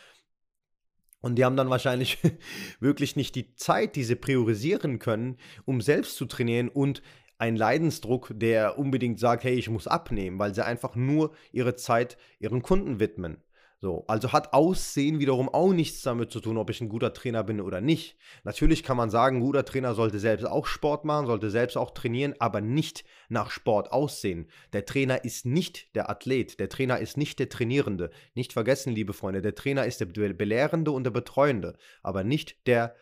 Und 1.19 1.35
die 1.35 1.45
haben 1.45 1.57
dann 1.57 1.69
wahrscheinlich 1.69 2.17
wirklich 2.79 3.15
nicht 3.15 3.35
die 3.35 3.53
Zeit, 3.55 3.95
die 3.95 4.03
sie 4.03 4.15
priorisieren 4.15 4.99
können, 4.99 5.37
um 5.65 5.81
selbst 5.81 6.15
zu 6.15 6.25
trainieren 6.25 6.69
und 6.69 7.01
einen 7.37 7.57
Leidensdruck, 7.57 8.31
der 8.35 8.77
unbedingt 8.77 9.19
sagt, 9.19 9.43
hey, 9.43 9.55
ich 9.55 9.69
muss 9.69 9.87
abnehmen, 9.87 10.37
weil 10.37 10.53
sie 10.53 10.63
einfach 10.63 10.95
nur 10.95 11.33
ihre 11.51 11.75
Zeit 11.75 12.17
ihren 12.39 12.61
Kunden 12.61 12.99
widmen. 12.99 13.37
So, 13.83 14.05
also 14.07 14.31
hat 14.31 14.53
Aussehen 14.53 15.19
wiederum 15.19 15.49
auch 15.49 15.73
nichts 15.73 16.03
damit 16.03 16.29
zu 16.29 16.39
tun, 16.39 16.57
ob 16.57 16.69
ich 16.69 16.81
ein 16.81 16.89
guter 16.89 17.13
Trainer 17.13 17.43
bin 17.43 17.59
oder 17.59 17.81
nicht. 17.81 18.15
Natürlich 18.43 18.83
kann 18.83 18.95
man 18.95 19.09
sagen, 19.09 19.37
ein 19.37 19.41
guter 19.41 19.65
Trainer 19.65 19.95
sollte 19.95 20.19
selbst 20.19 20.45
auch 20.45 20.67
Sport 20.67 21.03
machen, 21.03 21.25
sollte 21.25 21.49
selbst 21.49 21.77
auch 21.77 21.89
trainieren, 21.89 22.35
aber 22.37 22.61
nicht 22.61 23.03
nach 23.27 23.49
Sport 23.49 23.91
aussehen. 23.91 24.47
Der 24.71 24.85
Trainer 24.85 25.25
ist 25.25 25.47
nicht 25.47 25.95
der 25.95 26.11
Athlet, 26.11 26.59
der 26.59 26.69
Trainer 26.69 26.99
ist 26.99 27.17
nicht 27.17 27.39
der 27.39 27.49
Trainierende. 27.49 28.11
Nicht 28.35 28.53
vergessen, 28.53 28.93
liebe 28.93 29.13
Freunde, 29.13 29.41
der 29.41 29.55
Trainer 29.55 29.87
ist 29.87 29.99
der 29.99 30.05
Belehrende 30.05 30.91
und 30.91 31.03
der 31.03 31.11
Betreuende, 31.11 31.75
aber 32.03 32.23
nicht 32.23 32.67
der 32.67 32.95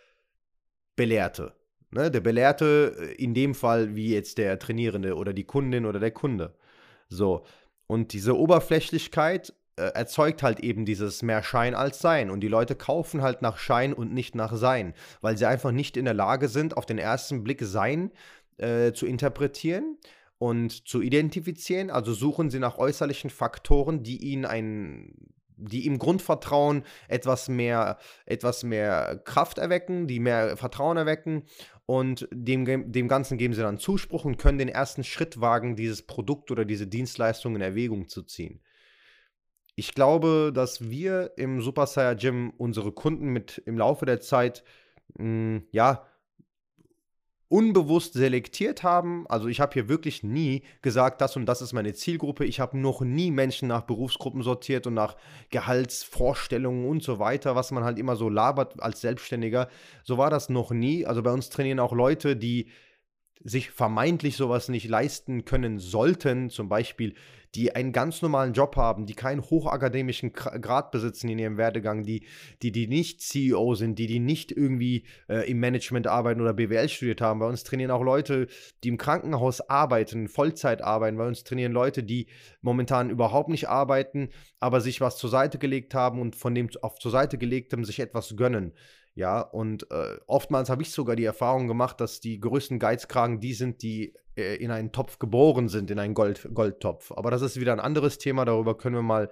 Belehrte. 0.95 1.55
Ne? 1.91 2.09
Der 2.09 2.21
Belehrte 2.21 2.95
äh, 2.97 3.21
in 3.21 3.33
dem 3.33 3.53
Fall 3.53 3.97
wie 3.97 4.13
jetzt 4.13 4.37
der 4.37 4.57
Trainierende 4.59 5.15
oder 5.15 5.33
die 5.33 5.43
Kundin 5.43 5.85
oder 5.85 5.99
der 5.99 6.11
Kunde. 6.11 6.55
So. 7.09 7.43
Und 7.85 8.13
diese 8.13 8.37
Oberflächlichkeit 8.37 9.53
erzeugt 9.93 10.43
halt 10.43 10.59
eben 10.59 10.85
dieses 10.85 11.21
mehr 11.21 11.43
Schein 11.43 11.75
als 11.75 11.99
Sein. 11.99 12.29
Und 12.29 12.41
die 12.41 12.47
Leute 12.47 12.75
kaufen 12.75 13.21
halt 13.21 13.41
nach 13.41 13.57
Schein 13.57 13.93
und 13.93 14.13
nicht 14.13 14.35
nach 14.35 14.55
Sein, 14.55 14.93
weil 15.21 15.37
sie 15.37 15.45
einfach 15.45 15.71
nicht 15.71 15.97
in 15.97 16.05
der 16.05 16.13
Lage 16.13 16.47
sind, 16.47 16.77
auf 16.77 16.85
den 16.85 16.97
ersten 16.97 17.43
Blick 17.43 17.61
Sein 17.63 18.11
äh, 18.57 18.91
zu 18.93 19.05
interpretieren 19.05 19.97
und 20.37 20.87
zu 20.87 21.01
identifizieren. 21.01 21.89
Also 21.89 22.13
suchen 22.13 22.49
sie 22.49 22.59
nach 22.59 22.77
äußerlichen 22.77 23.29
Faktoren, 23.29 24.03
die 24.03 24.17
ihnen 24.17 24.45
ein 24.45 25.13
die 25.61 25.85
im 25.85 25.99
Grundvertrauen 25.99 26.83
etwas 27.09 27.49
mehr, 27.49 27.97
etwas 28.25 28.63
mehr 28.63 29.21
Kraft 29.25 29.57
erwecken, 29.57 30.07
die 30.07 30.21
mehr 30.21 30.55
Vertrauen 30.55 30.95
erwecken 30.95 31.43
und 31.85 32.27
dem, 32.31 32.91
dem 32.91 33.07
Ganzen 33.07 33.39
geben 33.39 33.55
sie 33.55 33.63
dann 33.63 33.79
Zuspruch 33.79 34.23
und 34.23 34.37
können 34.37 34.59
den 34.59 34.69
ersten 34.69 35.03
Schritt 35.03 35.41
wagen, 35.41 35.75
dieses 35.75 36.03
Produkt 36.03 36.51
oder 36.51 36.63
diese 36.63 36.85
Dienstleistung 36.85 37.55
in 37.55 37.61
Erwägung 37.61 38.07
zu 38.07 38.21
ziehen. 38.21 38.61
Ich 39.79 39.93
glaube, 39.93 40.51
dass 40.53 40.89
wir 40.89 41.31
im 41.37 41.61
Super 41.61 41.87
Saiyan 41.87 42.17
Gym 42.17 42.53
unsere 42.57 42.91
Kunden 42.91 43.29
mit 43.29 43.63
im 43.65 43.77
Laufe 43.77 44.05
der 44.05 44.19
Zeit 44.19 44.65
mh, 45.17 45.23
hm, 45.23 45.63
ja 45.71 46.05
unbewusst 47.47 48.11
selektiert 48.11 48.83
haben. 48.83 49.25
Also 49.29 49.47
ich 49.47 49.61
habe 49.61 49.71
hier 49.71 49.87
wirklich 49.87 50.21
nie 50.21 50.63
gesagt, 50.81 51.21
das 51.21 51.37
und 51.37 51.45
das 51.45 51.61
ist 51.61 51.71
meine 51.71 51.93
Zielgruppe. 51.93 52.43
Ich 52.43 52.59
habe 52.59 52.77
noch 52.77 52.99
nie 52.99 53.31
Menschen 53.31 53.69
nach 53.69 53.83
Berufsgruppen 53.83 54.41
sortiert 54.41 54.85
und 54.85 54.95
nach 54.95 55.15
Gehaltsvorstellungen 55.49 56.85
und 56.85 57.01
so 57.01 57.17
weiter, 57.17 57.55
was 57.55 57.71
man 57.71 57.85
halt 57.85 57.97
immer 57.99 58.17
so 58.17 58.27
labert 58.27 58.83
als 58.83 58.99
Selbstständiger. 58.99 59.69
So 60.03 60.17
war 60.17 60.29
das 60.29 60.49
noch 60.49 60.71
nie. 60.71 61.05
Also 61.05 61.23
bei 61.23 61.31
uns 61.31 61.49
trainieren 61.49 61.79
auch 61.79 61.93
Leute, 61.93 62.35
die 62.35 62.67
sich 63.41 63.71
vermeintlich 63.71 64.35
sowas 64.35 64.67
nicht 64.67 64.89
leisten 64.89 65.45
können 65.45 65.79
sollten, 65.79 66.49
zum 66.49 66.67
Beispiel 66.67 67.15
die 67.55 67.75
einen 67.75 67.91
ganz 67.91 68.21
normalen 68.21 68.53
Job 68.53 68.75
haben, 68.75 69.05
die 69.05 69.15
keinen 69.15 69.41
hochakademischen 69.41 70.33
Grad 70.33 70.91
besitzen 70.91 71.29
in 71.29 71.39
ihrem 71.39 71.57
Werdegang, 71.57 72.03
die, 72.03 72.25
die, 72.61 72.71
die 72.71 72.87
nicht 72.87 73.21
CEO 73.21 73.75
sind, 73.75 73.97
die, 73.97 74.07
die 74.07 74.19
nicht 74.19 74.51
irgendwie 74.51 75.05
äh, 75.27 75.49
im 75.49 75.59
Management 75.59 76.07
arbeiten 76.07 76.41
oder 76.41 76.53
BWL 76.53 76.89
studiert 76.89 77.21
haben. 77.21 77.39
Bei 77.39 77.47
uns 77.47 77.63
trainieren 77.63 77.91
auch 77.91 78.03
Leute, 78.03 78.47
die 78.83 78.89
im 78.89 78.97
Krankenhaus 78.97 79.61
arbeiten, 79.61 80.27
Vollzeit 80.27 80.81
arbeiten. 80.81 81.17
Bei 81.17 81.27
uns 81.27 81.43
trainieren 81.43 81.71
Leute, 81.71 82.03
die 82.03 82.27
momentan 82.61 83.09
überhaupt 83.09 83.49
nicht 83.49 83.67
arbeiten, 83.67 84.29
aber 84.59 84.81
sich 84.81 85.01
was 85.01 85.17
zur 85.17 85.29
Seite 85.29 85.57
gelegt 85.57 85.95
haben 85.95 86.21
und 86.21 86.35
von 86.35 86.53
dem 86.53 86.69
auf 86.81 86.99
zur 86.99 87.11
Seite 87.11 87.37
gelegtem 87.37 87.83
sich 87.83 87.99
etwas 87.99 88.35
gönnen. 88.35 88.73
Ja, 89.19 89.41
und 89.41 89.91
äh, 89.91 90.15
oftmals 90.27 90.69
habe 90.69 90.81
ich 90.81 90.91
sogar 90.91 91.17
die 91.17 91.25
Erfahrung 91.25 91.67
gemacht, 91.67 91.99
dass 91.99 92.21
die 92.21 92.39
größten 92.39 92.79
Geizkragen 92.79 93.41
die 93.41 93.53
sind, 93.53 93.81
die 93.81 94.13
äh, 94.37 94.55
in 94.55 94.71
einen 94.71 94.93
Topf 94.93 95.19
geboren 95.19 95.67
sind, 95.67 95.91
in 95.91 95.99
einen 95.99 96.13
Gold, 96.13 96.47
Goldtopf. 96.53 97.11
Aber 97.11 97.29
das 97.29 97.41
ist 97.41 97.59
wieder 97.59 97.73
ein 97.73 97.81
anderes 97.81 98.17
Thema, 98.17 98.45
darüber 98.45 98.77
können 98.77 98.95
wir 98.95 99.01
mal 99.01 99.29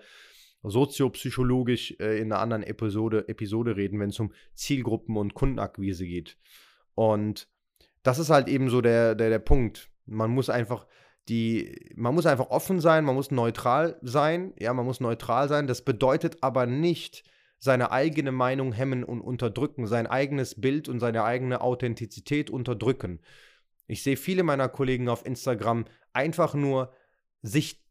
soziopsychologisch 0.61 1.95
äh, 2.01 2.19
in 2.19 2.33
einer 2.33 2.41
anderen 2.41 2.63
Episode, 2.63 3.29
Episode 3.29 3.77
reden, 3.77 4.01
wenn 4.01 4.09
es 4.09 4.19
um 4.19 4.33
Zielgruppen 4.55 5.15
und 5.15 5.35
Kundenakquise 5.35 6.05
geht. 6.05 6.35
Und 6.93 7.47
das 8.03 8.19
ist 8.19 8.29
halt 8.29 8.49
eben 8.49 8.69
so 8.69 8.81
der, 8.81 9.15
der, 9.15 9.29
der 9.29 9.39
Punkt. 9.39 9.89
Man 10.05 10.31
muss 10.31 10.49
einfach 10.49 10.85
die, 11.29 11.93
man 11.95 12.13
muss 12.13 12.25
einfach 12.25 12.49
offen 12.49 12.81
sein, 12.81 13.05
man 13.05 13.15
muss 13.15 13.31
neutral 13.31 13.97
sein, 14.01 14.51
ja, 14.59 14.73
man 14.73 14.85
muss 14.85 14.99
neutral 14.99 15.47
sein. 15.47 15.65
Das 15.65 15.81
bedeutet 15.81 16.43
aber 16.43 16.65
nicht, 16.65 17.23
seine 17.59 17.91
eigene 17.91 18.31
Meinung 18.31 18.71
hemmen 18.71 19.03
und 19.03 19.21
unterdrücken, 19.21 19.87
sein 19.87 20.07
eigenes 20.07 20.59
Bild 20.59 20.89
und 20.89 20.99
seine 20.99 21.23
eigene 21.23 21.61
Authentizität 21.61 22.49
unterdrücken. 22.49 23.19
Ich 23.87 24.03
sehe 24.03 24.17
viele 24.17 24.43
meiner 24.43 24.69
Kollegen 24.69 25.09
auf 25.09 25.25
Instagram 25.25 25.85
einfach 26.13 26.53
nur 26.53 26.91
sich 27.41 27.83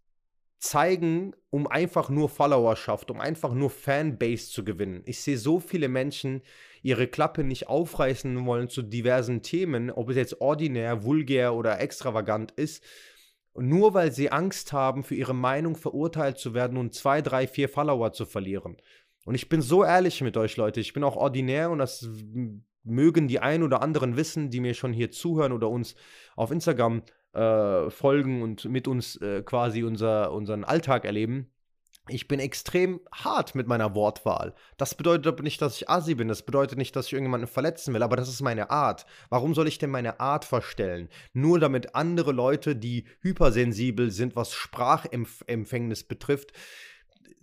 zeigen, 0.59 1.35
um 1.51 1.67
einfach 1.67 2.09
nur 2.09 2.29
Followerschaft, 2.29 3.11
um 3.11 3.21
einfach 3.21 3.53
nur 3.53 3.71
Fanbase 3.71 4.51
zu 4.51 4.65
gewinnen. 4.65 5.03
Ich 5.07 5.21
sehe 5.21 5.39
so 5.39 5.61
viele 5.61 5.89
Menschen 5.89 6.43
ihre 6.83 7.09
Klappe 7.09 7.45
nicht 7.45 7.69
aufreißen 7.69 8.45
wollen 8.47 8.69
zu 8.69 8.83
diversen 8.83 9.43
Themen, 9.43 9.91
ob 9.91 10.11
es 10.11 10.17
jetzt 10.17 10.41
ordinär, 10.41 11.05
vulgär 11.05 11.55
oder 11.55 11.81
extravagant 11.81 12.53
ist, 12.53 12.83
nur 13.55 13.95
weil 13.95 14.13
sie 14.13 14.31
Angst 14.31 14.73
haben, 14.73 15.03
für 15.03 15.15
ihre 15.15 15.35
Meinung 15.35 15.77
verurteilt 15.77 16.39
zu 16.39 16.55
werden 16.55 16.77
und 16.77 16.95
zwei, 16.95 17.23
drei, 17.23 17.47
vier 17.47 17.69
Follower 17.69 18.13
zu 18.13 18.27
verlieren. 18.27 18.77
Und 19.27 19.35
ich 19.35 19.49
bin 19.49 19.61
so 19.61 19.85
ehrlich 19.85 20.23
mit 20.23 20.37
euch, 20.37 20.57
Leute. 20.57 20.81
Ich 20.81 20.93
bin 20.93 21.03
auch 21.03 21.17
ordinär 21.17 21.71
und 21.71 21.79
das 21.79 22.09
mögen 22.85 23.27
die 23.27 23.41
ein 23.41 23.65
oder 23.65 23.83
anderen 23.83 24.17
wissen, 24.17 24.51
die 24.51 24.61
mir 24.61 24.73
schon 24.73 24.93
hier 24.93 25.11
zuhören 25.11 25.51
oder 25.53 25.69
uns 25.69 25.97
auf 26.37 26.53
Instagram 26.53 27.03
äh, 27.33 27.91
folgen 27.91 28.41
und 28.41 28.67
mit 28.67 28.87
uns 28.87 29.17
äh, 29.17 29.43
quasi 29.43 29.83
unser, 29.83 30.33
unseren 30.33 30.63
Alltag 30.63 31.05
erleben. 31.05 31.51
Ich 32.09 32.29
bin 32.29 32.39
extrem 32.39 33.01
hart 33.13 33.57
mit 33.57 33.67
meiner 33.67 33.97
Wortwahl. 33.97 34.55
Das 34.77 34.95
bedeutet 34.95 35.27
aber 35.27 35.43
nicht, 35.43 35.61
dass 35.61 35.75
ich 35.75 35.91
assi 35.91 36.15
bin. 36.15 36.29
Das 36.29 36.45
bedeutet 36.45 36.79
nicht, 36.79 36.95
dass 36.95 37.07
ich 37.07 37.13
irgendjemanden 37.15 37.49
verletzen 37.49 37.93
will. 37.95 38.05
Aber 38.05 38.15
das 38.15 38.29
ist 38.29 38.43
meine 38.43 38.71
Art. 38.71 39.07
Warum 39.29 39.55
soll 39.55 39.67
ich 39.67 39.79
denn 39.79 39.91
meine 39.91 40.21
Art 40.21 40.45
verstellen? 40.45 41.09
Nur 41.33 41.59
damit 41.59 41.97
andere 41.97 42.31
Leute, 42.31 42.77
die 42.77 43.09
hypersensibel 43.23 44.13
sind, 44.13 44.37
was 44.37 44.53
Sprachempfängnis 44.53 46.05
betrifft, 46.05 46.53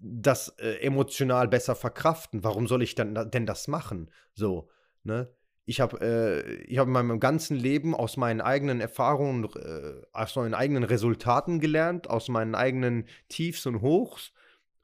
das 0.04 0.50
äh, 0.60 0.82
emotional 0.82 1.48
besser 1.48 1.76
verkraften. 1.76 2.44
Warum 2.44 2.68
soll 2.68 2.84
ich 2.84 2.94
dann, 2.94 3.32
denn 3.32 3.46
das 3.46 3.68
machen? 3.68 4.12
So, 4.34 4.70
ne? 5.04 5.30
Ich 5.66 5.80
habe 5.80 6.02
äh, 6.02 6.76
hab 6.76 6.88
in 6.88 6.94
meinem 6.94 7.22
ganzen 7.22 7.56
Leben 7.56 7.96
aus 7.96 8.18
meinen 8.18 8.42
eigenen 8.42 8.82
Erfahrungen, 8.82 9.46
äh, 9.46 10.02
aus 10.12 10.36
meinen 10.36 10.54
eigenen 10.54 10.84
Resultaten 10.84 11.62
gelernt, 11.62 12.10
aus 12.10 12.28
meinen 12.28 12.54
eigenen 12.54 13.06
Tiefs 13.30 13.66
und 13.66 13.82
Hochs 13.82 14.34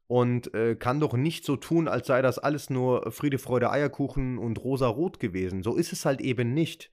und 0.07 0.53
äh, 0.53 0.75
kann 0.75 1.01
doch 1.01 1.13
nicht 1.13 1.43
so 1.43 1.57
tun, 1.57 1.89
als 1.89 2.07
sei 2.07 2.21
das 2.21 2.39
alles 2.39 2.69
nur 2.69 3.11
Friede, 3.11 3.39
Freude, 3.39 3.71
Eierkuchen 3.71 4.37
und 4.37 4.63
rosa-rot 4.63 5.19
gewesen. 5.19 5.63
So 5.63 5.75
ist 5.75 5.91
es 5.91 6.05
halt 6.05 6.21
eben 6.21 6.53
nicht. 6.53 6.91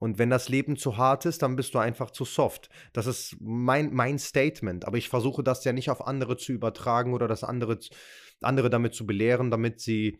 Und 0.00 0.18
wenn 0.18 0.30
das 0.30 0.48
Leben 0.48 0.76
zu 0.76 0.96
hart 0.96 1.26
ist, 1.26 1.42
dann 1.42 1.56
bist 1.56 1.74
du 1.74 1.78
einfach 1.78 2.10
zu 2.10 2.24
soft. 2.24 2.70
Das 2.94 3.06
ist 3.06 3.36
mein, 3.38 3.92
mein 3.92 4.18
Statement. 4.18 4.86
Aber 4.86 4.96
ich 4.96 5.10
versuche 5.10 5.44
das 5.44 5.62
ja 5.62 5.74
nicht 5.74 5.90
auf 5.90 6.06
andere 6.06 6.38
zu 6.38 6.52
übertragen 6.52 7.12
oder 7.12 7.28
das 7.28 7.44
andere, 7.44 7.78
andere 8.40 8.70
damit 8.70 8.94
zu 8.94 9.06
belehren, 9.06 9.50
damit 9.50 9.80
sie 9.80 10.18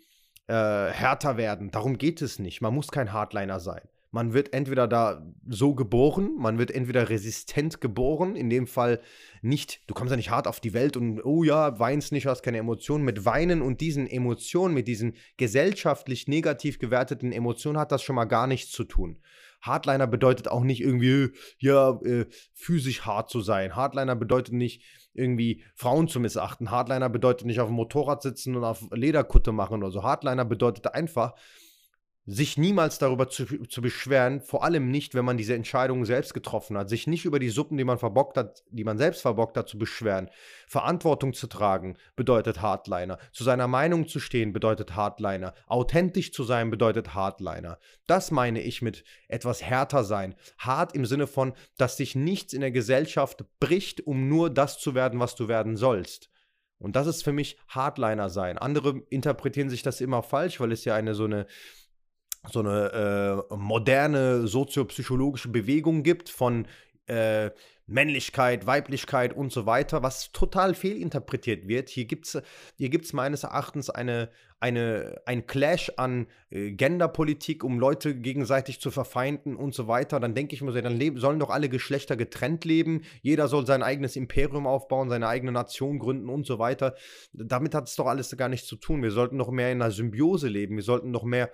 äh, 0.49 0.53
härter 0.53 1.39
werden. 1.39 1.71
Darum 1.71 1.97
geht 1.97 2.21
es 2.21 2.39
nicht. 2.39 2.61
Man 2.61 2.75
muss 2.75 2.89
kein 2.89 3.15
Hardliner 3.15 3.59
sein. 3.59 3.81
Man 4.13 4.35
wird 4.35 4.53
entweder 4.53 4.89
da 4.89 5.25
so 5.49 5.75
geboren, 5.77 6.35
man 6.37 6.59
wird 6.59 6.73
entweder 6.73 7.09
resistent 7.09 7.81
geboren, 7.81 8.35
in 8.35 8.51
dem 8.51 8.67
Fall 8.67 9.01
nicht, 9.41 9.83
du 9.87 9.95
kommst 9.95 10.11
ja 10.11 10.17
nicht 10.17 10.31
hart 10.31 10.49
auf 10.49 10.59
die 10.59 10.75
Welt 10.75 10.97
und, 10.97 11.25
oh 11.25 11.45
ja, 11.45 11.79
weinst 11.79 12.11
nicht, 12.11 12.27
hast 12.27 12.43
keine 12.43 12.59
Emotionen. 12.59 13.05
Mit 13.05 13.25
Weinen 13.25 13.63
und 13.63 13.81
diesen 13.81 14.09
Emotionen, 14.09 14.75
mit 14.75 14.89
diesen 14.89 15.15
gesellschaftlich 15.37 16.27
negativ 16.27 16.81
gewerteten 16.81 17.31
Emotionen 17.31 17.79
hat 17.79 17.93
das 17.93 18.03
schon 18.03 18.17
mal 18.17 18.25
gar 18.25 18.49
nichts 18.49 18.73
zu 18.73 18.83
tun. 18.83 19.21
Hardliner 19.63 20.07
bedeutet 20.07 20.49
auch 20.49 20.63
nicht 20.63 20.81
irgendwie, 20.81 21.31
ja, 21.59 21.99
äh, 22.03 22.27
physisch 22.55 23.03
hart 23.03 23.31
zu 23.31 23.41
sein. 23.41 23.77
Hardliner 23.77 24.17
bedeutet 24.17 24.55
nicht 24.55 24.83
irgendwie 25.13 25.63
Frauen 25.75 26.09
zu 26.09 26.21
missachten. 26.21 26.71
Hardliner 26.71 27.09
bedeutet 27.09 27.47
nicht 27.47 27.61
auf 27.61 27.69
dem 27.69 27.77
Motorrad 27.77 28.23
sitzen 28.23 28.57
und 28.57 28.65
auf 28.65 28.85
Lederkutte 28.93 29.53
machen 29.53 29.83
oder 29.83 29.91
so. 29.91 30.03
Hardliner 30.03 30.45
bedeutet 30.45 30.87
einfach, 30.95 31.35
sich 32.33 32.57
niemals 32.57 32.99
darüber 32.99 33.29
zu, 33.29 33.45
zu, 33.65 33.83
beschweren, 33.83 34.41
vor 34.41 34.63
allem 34.63 34.91
nicht, 34.91 35.15
wenn 35.17 35.25
man 35.25 35.37
diese 35.37 35.55
Entscheidung 35.55 36.05
selbst 36.05 36.33
getroffen 36.33 36.79
hat, 36.79 36.89
sich 36.89 37.09
nicht 37.09 37.25
über 37.25 37.41
die 37.41 37.49
Suppen, 37.49 37.77
die 37.77 37.85
man 37.85 37.99
verbockt 37.99 38.37
hat, 38.37 38.63
die 38.71 38.85
man 38.85 38.99
selbst 38.99 39.23
verbockt 39.23 39.57
hat, 39.57 39.69
zu 39.69 39.79
beschweren. 39.79 40.31
Verantwortung 40.69 41.33
zu 41.33 41.49
tragen 41.49 41.97
bedeutet 42.15 42.63
Hardliner. 42.63 43.19
Zu 43.33 43.43
seiner 43.43 43.67
Meinung 43.67 44.07
zu 44.07 44.21
stehen 44.21 44.53
bedeutet 44.53 44.95
Hardliner. 44.95 45.55
Authentisch 45.67 46.33
zu 46.33 46.45
sein 46.45 46.71
bedeutet 46.71 47.15
Hardliner. 47.15 47.79
Das 48.07 48.31
meine 48.31 48.61
ich 48.63 48.81
mit 48.81 49.03
etwas 49.27 49.63
härter 49.63 50.05
sein. 50.05 50.37
Hart 50.57 50.95
im 50.95 51.07
Sinne 51.07 51.27
von, 51.27 51.53
dass 51.79 51.97
sich 51.97 52.15
nichts 52.15 52.53
in 52.53 52.61
der 52.61 52.71
Gesellschaft 52.71 53.45
bricht, 53.59 54.07
um 54.07 54.29
nur 54.29 54.51
das 54.51 54.79
zu 54.79 54.95
werden, 54.95 55.19
was 55.19 55.35
du 55.35 55.49
werden 55.49 55.77
sollst. 55.77 56.31
Und 56.79 56.97
das 56.97 57.07
ist 57.07 57.23
für 57.23 57.33
mich 57.33 57.59
Hardliner 57.69 58.31
sein. 58.31 58.57
Andere 58.57 59.03
interpretieren 59.11 59.69
sich 59.69 59.83
das 59.83 60.01
immer 60.01 60.23
falsch, 60.23 60.61
weil 60.61 60.73
es 60.73 60.87
ja 60.87 60.95
eine 60.95 61.15
so 61.15 61.25
eine 61.25 61.47
so 62.49 62.61
eine 62.61 63.47
äh, 63.51 63.57
moderne 63.57 64.47
soziopsychologische 64.47 65.49
Bewegung 65.49 66.03
gibt 66.03 66.29
von 66.29 66.67
äh, 67.07 67.51
Männlichkeit, 67.91 68.67
Weiblichkeit 68.67 69.35
und 69.37 69.51
so 69.51 69.67
weiter, 69.67 70.03
was 70.03 70.31
total 70.31 70.75
fehlinterpretiert 70.75 71.67
wird. 71.67 71.89
Hier 71.89 72.05
gibt 72.05 72.27
es 72.27 72.41
hier 72.77 72.89
gibt's 72.89 73.13
meines 73.13 73.43
Erachtens 73.43 73.91
eine, 73.91 74.31
eine, 74.61 75.21
ein 75.27 75.49
Clash 75.49 75.91
an 75.97 76.29
äh, 76.51 76.71
Genderpolitik, 76.71 77.65
um 77.65 77.81
Leute 77.81 78.15
gegenseitig 78.15 78.81
zu 78.81 78.93
verfeinden 78.93 79.57
und 79.57 79.75
so 79.75 79.89
weiter. 79.89 80.21
Dann 80.21 80.37
denke 80.37 80.55
ich 80.55 80.63
mir 80.63 80.71
so, 80.71 80.81
dann 80.81 81.19
sollen 81.19 81.41
doch 81.41 81.51
alle 81.51 81.69
Geschlechter 81.69 82.17
getrennt 82.17 82.65
leben. 82.65 83.03
Jeder 83.23 83.49
soll 83.49 83.67
sein 83.67 83.83
eigenes 83.83 84.15
Imperium 84.15 84.69
aufbauen, 84.69 85.11
seine 85.11 85.27
eigene 85.27 85.51
Nation 85.51 85.99
gründen 85.99 86.29
und 86.29 86.47
so 86.47 86.61
weiter. 86.61 86.95
Damit 87.33 87.75
hat 87.75 87.89
es 87.89 87.97
doch 87.97 88.07
alles 88.07 88.37
gar 88.37 88.49
nichts 88.49 88.69
zu 88.69 88.77
tun. 88.77 89.03
Wir 89.03 89.11
sollten 89.11 89.37
noch 89.37 89.51
mehr 89.51 89.73
in 89.73 89.83
einer 89.83 89.91
Symbiose 89.91 90.47
leben. 90.47 90.77
Wir 90.77 90.85
sollten 90.85 91.11
noch 91.11 91.25
mehr 91.25 91.51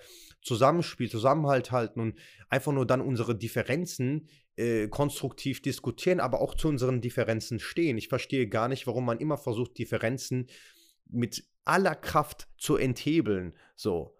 Zusammenspiel, 0.46 1.10
Zusammenhalt 1.10 1.72
halten 1.72 2.00
und 2.00 2.18
einfach 2.48 2.72
nur 2.72 2.86
dann 2.86 3.00
unsere 3.00 3.36
Differenzen 3.36 4.28
äh, 4.54 4.86
konstruktiv 4.86 5.60
diskutieren, 5.60 6.20
aber 6.20 6.40
auch 6.40 6.54
zu 6.54 6.68
unseren 6.68 7.00
Differenzen 7.00 7.58
stehen. 7.58 7.98
Ich 7.98 8.08
verstehe 8.08 8.48
gar 8.48 8.68
nicht, 8.68 8.86
warum 8.86 9.04
man 9.04 9.18
immer 9.18 9.38
versucht, 9.38 9.76
Differenzen 9.76 10.46
mit 11.08 11.44
aller 11.64 11.96
Kraft 11.96 12.48
zu 12.58 12.76
enthebeln. 12.76 13.54
So, 13.74 14.16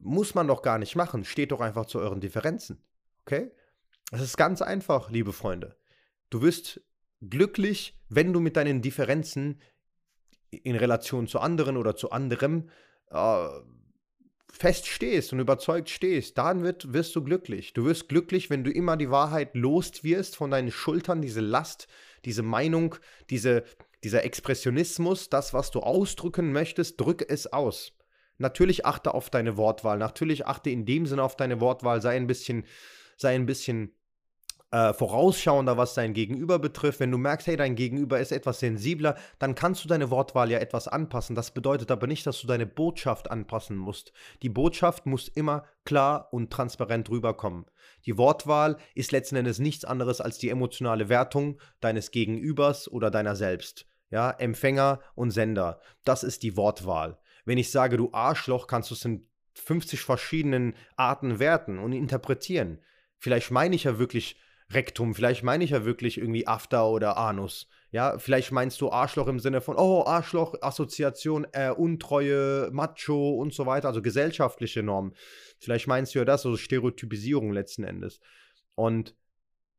muss 0.00 0.34
man 0.34 0.48
doch 0.48 0.62
gar 0.62 0.78
nicht 0.78 0.96
machen. 0.96 1.24
Steht 1.24 1.52
doch 1.52 1.60
einfach 1.60 1.86
zu 1.86 2.00
euren 2.00 2.20
Differenzen. 2.20 2.82
Okay? 3.24 3.52
Das 4.10 4.22
ist 4.22 4.36
ganz 4.36 4.62
einfach, 4.62 5.08
liebe 5.10 5.32
Freunde. 5.32 5.76
Du 6.30 6.42
wirst 6.42 6.80
glücklich, 7.20 7.96
wenn 8.08 8.32
du 8.32 8.40
mit 8.40 8.56
deinen 8.56 8.82
Differenzen 8.82 9.60
in 10.50 10.74
Relation 10.74 11.28
zu 11.28 11.38
anderen 11.38 11.76
oder 11.76 11.94
zu 11.94 12.10
anderem 12.10 12.70
äh, 13.10 13.48
fest 14.52 14.86
stehst 14.86 15.32
und 15.32 15.40
überzeugt 15.40 15.90
stehst, 15.90 16.38
dann 16.38 16.62
wird, 16.62 16.92
wirst 16.92 17.14
du 17.16 17.22
glücklich. 17.22 17.72
Du 17.72 17.84
wirst 17.84 18.08
glücklich, 18.08 18.50
wenn 18.50 18.64
du 18.64 18.70
immer 18.70 18.96
die 18.96 19.10
Wahrheit 19.10 19.54
lost 19.54 20.04
wirst 20.04 20.36
von 20.36 20.50
deinen 20.50 20.70
Schultern, 20.70 21.22
diese 21.22 21.40
Last, 21.40 21.88
diese 22.24 22.42
Meinung, 22.42 22.96
diese, 23.30 23.64
dieser 24.04 24.24
Expressionismus, 24.24 25.28
das, 25.28 25.54
was 25.54 25.70
du 25.70 25.80
ausdrücken 25.80 26.52
möchtest, 26.52 27.00
drücke 27.00 27.28
es 27.28 27.52
aus. 27.52 27.92
Natürlich 28.38 28.86
achte 28.86 29.12
auf 29.12 29.30
deine 29.30 29.56
Wortwahl, 29.56 29.98
natürlich 29.98 30.46
achte 30.46 30.70
in 30.70 30.86
dem 30.86 31.06
Sinne 31.06 31.22
auf 31.22 31.36
deine 31.36 31.60
Wortwahl, 31.60 32.00
sei 32.00 32.16
ein 32.16 32.26
bisschen, 32.26 32.64
sei 33.16 33.34
ein 33.34 33.46
bisschen 33.46 33.94
äh, 34.72 34.92
vorausschauender, 34.92 35.76
was 35.76 35.94
dein 35.94 36.14
Gegenüber 36.14 36.58
betrifft. 36.58 37.00
Wenn 37.00 37.10
du 37.10 37.18
merkst, 37.18 37.46
hey, 37.48 37.56
dein 37.56 37.74
Gegenüber 37.74 38.20
ist 38.20 38.32
etwas 38.32 38.60
sensibler, 38.60 39.16
dann 39.38 39.54
kannst 39.54 39.84
du 39.84 39.88
deine 39.88 40.10
Wortwahl 40.10 40.50
ja 40.50 40.58
etwas 40.58 40.86
anpassen. 40.86 41.34
Das 41.34 41.52
bedeutet 41.52 41.90
aber 41.90 42.06
nicht, 42.06 42.26
dass 42.26 42.40
du 42.40 42.46
deine 42.46 42.66
Botschaft 42.66 43.30
anpassen 43.30 43.76
musst. 43.76 44.12
Die 44.42 44.48
Botschaft 44.48 45.06
muss 45.06 45.28
immer 45.28 45.64
klar 45.84 46.28
und 46.32 46.52
transparent 46.52 47.10
rüberkommen. 47.10 47.66
Die 48.06 48.16
Wortwahl 48.16 48.76
ist 48.94 49.12
letzten 49.12 49.36
Endes 49.36 49.58
nichts 49.58 49.84
anderes 49.84 50.20
als 50.20 50.38
die 50.38 50.50
emotionale 50.50 51.08
Wertung 51.08 51.60
deines 51.80 52.10
Gegenübers 52.10 52.90
oder 52.90 53.10
deiner 53.10 53.36
selbst. 53.36 53.86
Ja, 54.10 54.30
Empfänger 54.30 55.00
und 55.14 55.30
Sender. 55.30 55.80
Das 56.04 56.24
ist 56.24 56.42
die 56.42 56.56
Wortwahl. 56.56 57.18
Wenn 57.44 57.58
ich 57.58 57.70
sage, 57.70 57.96
du 57.96 58.10
Arschloch, 58.12 58.66
kannst 58.66 58.90
du 58.90 58.94
es 58.94 59.04
in 59.04 59.26
50 59.54 60.00
verschiedenen 60.00 60.74
Arten 60.96 61.38
werten 61.38 61.78
und 61.78 61.92
interpretieren. 61.92 62.80
Vielleicht 63.18 63.50
meine 63.50 63.74
ich 63.74 63.84
ja 63.84 63.98
wirklich 63.98 64.36
Rektum. 64.72 65.14
Vielleicht 65.14 65.42
meine 65.42 65.64
ich 65.64 65.70
ja 65.70 65.84
wirklich 65.84 66.18
irgendwie 66.18 66.46
After 66.46 66.88
oder 66.88 67.16
Anus. 67.16 67.68
Ja, 67.92 68.18
vielleicht 68.18 68.52
meinst 68.52 68.80
du 68.80 68.90
Arschloch 68.90 69.26
im 69.26 69.40
Sinne 69.40 69.60
von, 69.60 69.76
oh, 69.76 70.04
Arschloch, 70.06 70.54
Assoziation, 70.60 71.46
äh, 71.52 71.70
Untreue, 71.70 72.70
Macho 72.72 73.30
und 73.30 73.52
so 73.52 73.66
weiter, 73.66 73.88
also 73.88 74.00
gesellschaftliche 74.00 74.82
Normen. 74.82 75.12
Vielleicht 75.58 75.88
meinst 75.88 76.14
du 76.14 76.20
ja 76.20 76.24
das, 76.24 76.46
also 76.46 76.56
Stereotypisierung 76.56 77.52
letzten 77.52 77.82
Endes. 77.82 78.20
Und 78.76 79.16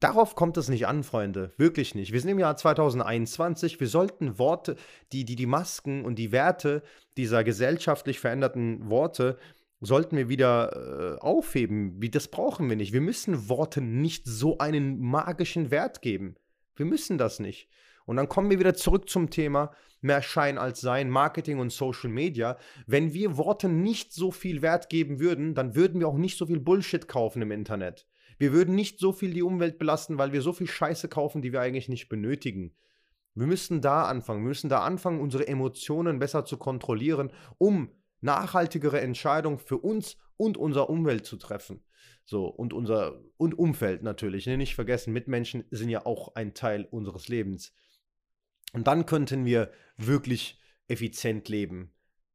darauf 0.01 0.35
kommt 0.35 0.57
es 0.57 0.67
nicht 0.67 0.87
an, 0.87 1.03
Freunde. 1.03 1.53
Wirklich 1.57 1.95
nicht. 1.95 2.11
Wir 2.11 2.19
sind 2.19 2.31
im 2.31 2.39
Jahr 2.39 2.57
2021. 2.57 3.79
Wir 3.79 3.87
sollten 3.87 4.37
Worte, 4.37 4.75
die, 5.13 5.23
die, 5.23 5.37
die 5.37 5.45
Masken 5.45 6.03
und 6.03 6.15
die 6.15 6.33
Werte 6.33 6.83
dieser 7.15 7.45
gesellschaftlich 7.45 8.19
veränderten 8.19 8.89
Worte 8.89 9.37
sollten 9.81 10.15
wir 10.15 10.29
wieder 10.29 11.17
äh, 11.17 11.19
aufheben. 11.19 12.01
Wie 12.01 12.09
das 12.09 12.27
brauchen 12.27 12.69
wir 12.69 12.75
nicht. 12.75 12.93
Wir 12.93 13.01
müssen 13.01 13.49
Worten 13.49 14.01
nicht 14.01 14.25
so 14.25 14.59
einen 14.59 14.99
magischen 14.99 15.71
Wert 15.71 16.01
geben. 16.01 16.35
Wir 16.75 16.85
müssen 16.85 17.17
das 17.17 17.39
nicht. 17.39 17.67
Und 18.05 18.15
dann 18.15 18.29
kommen 18.29 18.49
wir 18.49 18.59
wieder 18.59 18.75
zurück 18.75 19.09
zum 19.09 19.29
Thema 19.29 19.71
mehr 20.01 20.21
Schein 20.21 20.57
als 20.57 20.81
Sein, 20.81 21.09
Marketing 21.09 21.59
und 21.59 21.71
Social 21.71 22.09
Media. 22.09 22.57
Wenn 22.87 23.13
wir 23.13 23.37
Worten 23.37 23.83
nicht 23.83 24.13
so 24.13 24.31
viel 24.31 24.61
Wert 24.61 24.89
geben 24.89 25.19
würden, 25.19 25.53
dann 25.53 25.75
würden 25.75 25.99
wir 25.99 26.07
auch 26.07 26.17
nicht 26.17 26.37
so 26.37 26.45
viel 26.45 26.59
Bullshit 26.59 27.07
kaufen 27.07 27.41
im 27.41 27.51
Internet. 27.51 28.07
Wir 28.37 28.53
würden 28.53 28.73
nicht 28.73 28.99
so 28.99 29.11
viel 29.11 29.33
die 29.33 29.43
Umwelt 29.43 29.77
belasten, 29.77 30.17
weil 30.17 30.33
wir 30.33 30.41
so 30.41 30.53
viel 30.53 30.67
Scheiße 30.67 31.07
kaufen, 31.09 31.43
die 31.43 31.53
wir 31.53 31.61
eigentlich 31.61 31.89
nicht 31.89 32.09
benötigen. 32.09 32.73
Wir 33.35 33.47
müssen 33.47 33.81
da 33.81 34.05
anfangen. 34.05 34.41
Wir 34.41 34.49
müssen 34.49 34.69
da 34.69 34.81
anfangen, 34.81 35.21
unsere 35.21 35.47
Emotionen 35.47 36.19
besser 36.19 36.43
zu 36.43 36.57
kontrollieren, 36.57 37.31
um 37.59 37.89
nachhaltigere 38.21 39.01
Entscheidungen 39.01 39.59
für 39.59 39.77
uns 39.77 40.17
und 40.37 40.57
unsere 40.57 40.87
Umwelt 40.87 41.25
zu 41.25 41.37
treffen. 41.37 41.83
So, 42.25 42.45
und 42.45 42.73
unser 42.73 43.19
und 43.37 43.57
Umfeld 43.57 44.03
natürlich. 44.03 44.45
Ne? 44.45 44.57
Nicht 44.57 44.75
vergessen, 44.75 45.13
Mitmenschen 45.13 45.65
sind 45.71 45.89
ja 45.89 46.05
auch 46.05 46.35
ein 46.35 46.53
Teil 46.53 46.87
unseres 46.89 47.27
Lebens. 47.27 47.73
Und 48.73 48.87
dann 48.87 49.05
könnten 49.05 49.45
wir 49.45 49.71
wirklich 49.97 50.59
effizient 50.87 51.49
leben. 51.49 51.93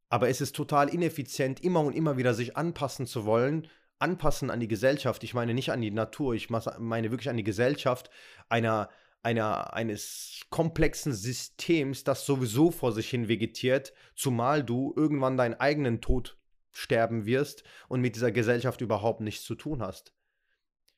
Aber 0.08 0.28
es 0.28 0.40
ist 0.40 0.54
total 0.54 0.88
ineffizient, 0.88 1.60
immer 1.64 1.80
und 1.80 1.94
immer 1.94 2.16
wieder 2.16 2.34
sich 2.34 2.56
anpassen 2.56 3.06
zu 3.06 3.24
wollen, 3.24 3.68
anpassen 3.98 4.50
an 4.50 4.60
die 4.60 4.68
Gesellschaft. 4.68 5.24
Ich 5.24 5.34
meine 5.34 5.54
nicht 5.54 5.72
an 5.72 5.80
die 5.80 5.90
Natur, 5.90 6.34
ich 6.34 6.48
meine 6.50 7.10
wirklich 7.10 7.30
an 7.30 7.36
die 7.36 7.44
Gesellschaft 7.44 8.10
einer, 8.48 8.88
einer, 9.26 9.74
eines 9.74 10.42
komplexen 10.50 11.12
Systems, 11.12 12.04
das 12.04 12.24
sowieso 12.24 12.70
vor 12.70 12.92
sich 12.92 13.10
hin 13.10 13.26
vegetiert, 13.26 13.92
zumal 14.14 14.62
du 14.62 14.94
irgendwann 14.96 15.36
deinen 15.36 15.54
eigenen 15.54 16.00
Tod 16.00 16.38
sterben 16.70 17.26
wirst 17.26 17.64
und 17.88 18.00
mit 18.00 18.14
dieser 18.14 18.30
Gesellschaft 18.30 18.80
überhaupt 18.82 19.20
nichts 19.20 19.44
zu 19.44 19.56
tun 19.56 19.82
hast. 19.82 20.14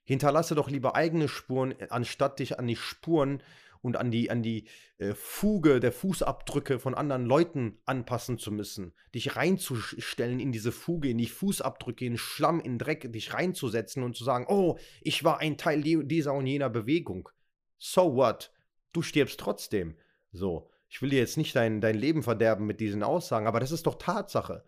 Hinterlasse 0.05 0.55
doch 0.55 0.69
lieber 0.69 0.95
eigene 0.95 1.27
Spuren, 1.27 1.75
anstatt 1.89 2.39
dich 2.39 2.59
an 2.59 2.67
die 2.67 2.77
Spuren 2.77 3.43
und 3.81 3.97
an 3.97 4.11
die, 4.11 4.31
an 4.31 4.43
die 4.43 4.69
äh, 4.99 5.15
Fuge 5.15 5.81
der 5.81 5.93
Fußabdrücke 5.93 6.79
von 6.79 6.95
anderen 6.95 7.25
Leuten 7.25 7.79
anpassen 7.87 8.37
zu 8.37 8.53
müssen. 8.53 8.93
Dich 9.15 9.37
reinzustellen 9.37 10.39
in 10.39 10.53
diese 10.53 10.73
Fuge, 10.73 11.09
in 11.09 11.19
die 11.19 11.29
Fußabdrücke, 11.29 12.05
in 12.05 12.19
Schlamm, 12.19 12.61
in 12.61 12.79
Dreck, 12.79 13.11
dich 13.11 13.33
reinzusetzen 13.33 14.03
und 14.03 14.17
zu 14.17 14.25
sagen, 14.25 14.45
oh, 14.49 14.77
ich 15.01 15.25
war 15.25 15.39
ein 15.39 15.57
Teil 15.57 15.81
dieser 15.83 16.35
und 16.35 16.47
jener 16.47 16.69
Bewegung. 16.69 17.31
So 17.79 18.15
what? 18.15 18.51
Du 18.93 19.03
stirbst 19.03 19.41
trotzdem. 19.41 19.97
So. 20.33 20.71
Ich 20.91 21.03
will 21.03 21.11
dir 21.11 21.19
jetzt 21.19 21.37
nicht 21.37 21.55
dein, 21.55 21.81
dein 21.81 21.97
Leben 21.97 22.23
verderben 22.23 22.67
mit 22.67 22.81
diesen 22.81 23.03
Aussagen, 23.03 23.47
aber 23.47 23.61
das 23.61 23.73
ist 23.73 23.87
doch 23.87 23.97
Tatsache. 23.97 24.65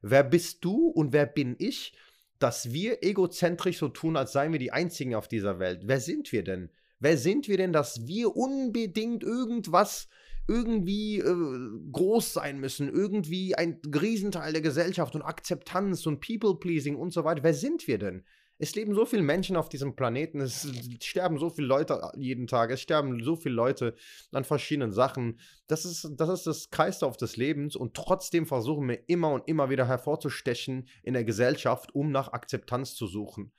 Wer 0.00 0.22
bist 0.22 0.64
du 0.64 0.88
und 0.88 1.12
wer 1.12 1.26
bin 1.26 1.56
ich, 1.58 1.94
dass 2.38 2.72
wir 2.72 3.02
egozentrisch 3.02 3.78
so 3.78 3.88
tun, 3.88 4.16
als 4.16 4.32
seien 4.32 4.52
wir 4.52 4.60
die 4.60 4.70
Einzigen 4.70 5.16
auf 5.16 5.26
dieser 5.26 5.58
Welt? 5.58 5.82
Wer 5.84 6.00
sind 6.00 6.30
wir 6.30 6.44
denn? 6.44 6.70
Wer 7.00 7.18
sind 7.18 7.48
wir 7.48 7.56
denn, 7.56 7.72
dass 7.72 8.06
wir 8.06 8.36
unbedingt 8.36 9.24
irgendwas 9.24 10.08
irgendwie 10.46 11.18
äh, 11.18 11.70
groß 11.92 12.32
sein 12.32 12.58
müssen, 12.58 12.88
irgendwie 12.88 13.54
ein 13.54 13.80
Riesenteil 13.84 14.52
der 14.52 14.62
Gesellschaft 14.62 15.14
und 15.14 15.22
Akzeptanz 15.22 16.06
und 16.06 16.20
People-Pleasing 16.20 16.96
und 16.96 17.12
so 17.12 17.24
weiter. 17.24 17.42
Wer 17.42 17.54
sind 17.54 17.86
wir 17.86 17.98
denn? 17.98 18.24
Es 18.60 18.74
leben 18.74 18.92
so 18.92 19.06
viele 19.06 19.22
Menschen 19.22 19.56
auf 19.56 19.68
diesem 19.68 19.94
Planeten, 19.94 20.40
es 20.40 20.68
sterben 21.02 21.38
so 21.38 21.48
viele 21.48 21.68
Leute 21.68 22.10
jeden 22.16 22.46
Tag, 22.48 22.70
es 22.70 22.80
sterben 22.80 23.22
so 23.22 23.36
viele 23.36 23.54
Leute 23.54 23.94
an 24.32 24.44
verschiedenen 24.44 24.92
Sachen. 24.92 25.38
Das 25.68 25.84
ist, 25.84 26.10
das 26.16 26.28
ist 26.28 26.46
das 26.46 26.70
Kreislauf 26.70 27.16
des 27.16 27.36
Lebens 27.36 27.76
und 27.76 27.94
trotzdem 27.94 28.46
versuchen 28.46 28.88
wir 28.88 29.08
immer 29.08 29.32
und 29.32 29.46
immer 29.48 29.70
wieder 29.70 29.86
hervorzustechen 29.86 30.88
in 31.02 31.14
der 31.14 31.24
Gesellschaft, 31.24 31.94
um 31.94 32.10
nach 32.10 32.32
Akzeptanz 32.32 32.94
zu 32.94 33.06
suchen. 33.06 33.52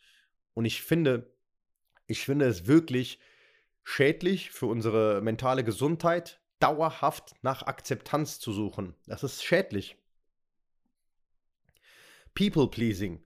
Und 0.53 0.65
ich 0.65 0.81
finde, 0.81 1.33
ich 2.07 2.25
finde 2.25 2.45
es 2.45 2.67
wirklich 2.67 3.19
schädlich 3.83 4.51
für 4.51 4.65
unsere 4.65 5.21
mentale 5.21 5.63
Gesundheit, 5.63 6.41
dauerhaft 6.59 7.35
nach 7.41 7.63
Akzeptanz 7.63 8.39
zu 8.39 8.51
suchen. 8.51 8.95
Das 9.07 9.23
ist 9.23 9.43
schädlich. 9.43 9.95
People-pleasing. 12.35 13.23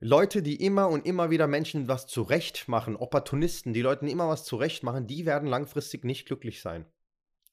Leute, 0.00 0.42
die 0.42 0.62
immer 0.62 0.90
und 0.90 1.06
immer 1.06 1.30
wieder 1.30 1.46
Menschen 1.46 1.88
was 1.88 2.06
zurecht 2.06 2.68
machen, 2.68 2.96
Opportunisten, 2.96 3.72
die 3.72 3.80
Leuten 3.80 4.08
immer 4.08 4.28
was 4.28 4.44
zurecht 4.44 4.82
machen, 4.82 5.06
die 5.06 5.24
werden 5.24 5.48
langfristig 5.48 6.04
nicht 6.04 6.26
glücklich 6.26 6.60
sein. 6.60 6.84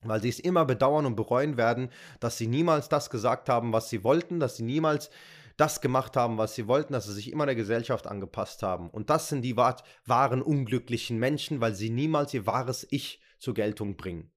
Weil 0.01 0.21
sie 0.21 0.27
es 0.27 0.41
immer 0.41 0.65
bedauern 0.65 1.05
und 1.05 1.15
bereuen 1.15 1.55
werden, 1.55 1.89
dass 2.19 2.37
sie 2.37 2.47
niemals 2.47 2.89
das 2.89 3.09
gesagt 3.09 3.47
haben, 3.47 3.71
was 3.71 3.89
sie 3.89 4.03
wollten, 4.03 4.41
dass 4.41 4.57
sie 4.57 4.63
niemals 4.63 5.09
das 5.55 5.79
gemacht 5.79 6.17
haben, 6.17 6.37
was 6.37 6.53
sie 6.53 6.67
wollten, 6.67 6.91
dass 6.91 7.05
sie 7.05 7.13
sich 7.13 7.31
immer 7.31 7.45
der 7.45 7.55
Gesellschaft 7.55 8.07
angepasst 8.07 8.61
haben. 8.61 8.89
Und 8.89 9.09
das 9.09 9.29
sind 9.29 9.43
die 9.43 9.55
wahren 9.55 10.41
unglücklichen 10.41 11.19
Menschen, 11.19 11.61
weil 11.61 11.75
sie 11.75 11.91
niemals 11.91 12.33
ihr 12.33 12.45
wahres 12.45 12.85
Ich 12.89 13.21
zur 13.39 13.53
Geltung 13.53 13.95
bringen. 13.95 14.33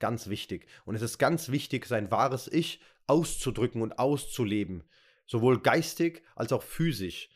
Ganz 0.00 0.28
wichtig. 0.28 0.66
Und 0.84 0.96
es 0.96 1.02
ist 1.02 1.16
ganz 1.16 1.48
wichtig, 1.48 1.86
sein 1.86 2.10
wahres 2.10 2.46
Ich 2.46 2.80
auszudrücken 3.06 3.80
und 3.80 3.98
auszuleben. 3.98 4.84
Sowohl 5.26 5.60
geistig 5.60 6.22
als 6.36 6.52
auch 6.52 6.62
physisch. 6.62 7.30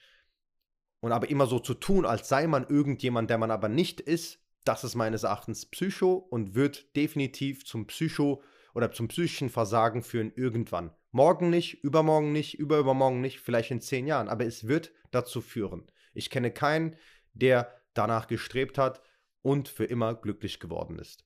Und 1.02 1.10
aber 1.10 1.28
immer 1.28 1.48
so 1.48 1.58
zu 1.58 1.74
tun, 1.74 2.06
als 2.06 2.28
sei 2.28 2.46
man 2.46 2.64
irgendjemand, 2.68 3.28
der 3.28 3.36
man 3.36 3.50
aber 3.50 3.68
nicht 3.68 4.00
ist, 4.00 4.38
das 4.64 4.84
ist 4.84 4.94
meines 4.94 5.24
Erachtens 5.24 5.66
Psycho 5.66 6.14
und 6.14 6.54
wird 6.54 6.94
definitiv 6.94 7.66
zum 7.66 7.88
Psycho 7.88 8.40
oder 8.72 8.92
zum 8.92 9.08
psychischen 9.08 9.50
Versagen 9.50 10.04
führen 10.04 10.32
irgendwann. 10.36 10.94
Morgen 11.10 11.50
nicht, 11.50 11.82
übermorgen 11.82 12.30
nicht, 12.30 12.54
überübermorgen 12.54 13.20
nicht, 13.20 13.40
vielleicht 13.40 13.72
in 13.72 13.80
zehn 13.80 14.06
Jahren, 14.06 14.28
aber 14.28 14.46
es 14.46 14.68
wird 14.68 14.92
dazu 15.10 15.40
führen. 15.40 15.90
Ich 16.14 16.30
kenne 16.30 16.52
keinen, 16.52 16.94
der 17.32 17.74
danach 17.94 18.28
gestrebt 18.28 18.78
hat 18.78 19.02
und 19.42 19.68
für 19.68 19.84
immer 19.84 20.14
glücklich 20.14 20.60
geworden 20.60 21.00
ist. 21.00 21.24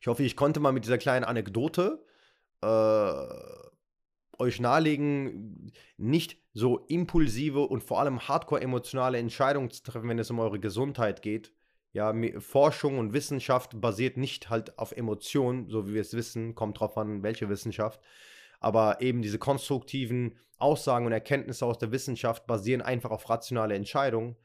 Ich 0.00 0.08
hoffe, 0.08 0.24
ich 0.24 0.34
konnte 0.34 0.58
mal 0.58 0.72
mit 0.72 0.84
dieser 0.84 0.98
kleinen 0.98 1.24
Anekdote 1.24 2.04
äh, 2.62 3.71
euch 4.42 4.60
nahelegen, 4.60 5.72
nicht 5.96 6.38
so 6.52 6.78
impulsive 6.88 7.60
und 7.60 7.82
vor 7.82 8.00
allem 8.00 8.28
hardcore 8.28 8.60
emotionale 8.60 9.18
Entscheidungen 9.18 9.70
zu 9.70 9.82
treffen, 9.82 10.08
wenn 10.08 10.18
es 10.18 10.30
um 10.30 10.40
eure 10.40 10.60
Gesundheit 10.60 11.22
geht. 11.22 11.52
Ja, 11.92 12.14
Forschung 12.38 12.98
und 12.98 13.12
Wissenschaft 13.12 13.80
basiert 13.80 14.16
nicht 14.16 14.50
halt 14.50 14.78
auf 14.78 14.92
Emotionen, 14.92 15.68
so 15.68 15.86
wie 15.86 15.94
wir 15.94 16.00
es 16.00 16.14
wissen, 16.14 16.54
kommt 16.54 16.80
drauf 16.80 16.96
an, 16.96 17.22
welche 17.22 17.48
Wissenschaft, 17.48 18.00
aber 18.60 19.00
eben 19.00 19.22
diese 19.22 19.38
konstruktiven 19.38 20.38
Aussagen 20.56 21.06
und 21.06 21.12
Erkenntnisse 21.12 21.66
aus 21.66 21.78
der 21.78 21.92
Wissenschaft 21.92 22.46
basieren 22.46 22.82
einfach 22.82 23.10
auf 23.10 23.28
rationale 23.28 23.74
Entscheidungen, 23.74 24.36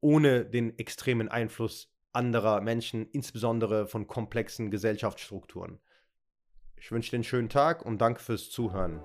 ohne 0.00 0.44
den 0.44 0.78
extremen 0.78 1.28
Einfluss 1.28 1.92
anderer 2.12 2.60
Menschen, 2.60 3.08
insbesondere 3.10 3.86
von 3.86 4.06
komplexen 4.06 4.70
Gesellschaftsstrukturen. 4.70 5.80
Ich 6.78 6.92
wünsche 6.92 7.10
dir 7.10 7.16
einen 7.16 7.24
schönen 7.24 7.48
Tag 7.48 7.84
und 7.84 7.98
danke 7.98 8.20
fürs 8.20 8.50
Zuhören. 8.50 9.00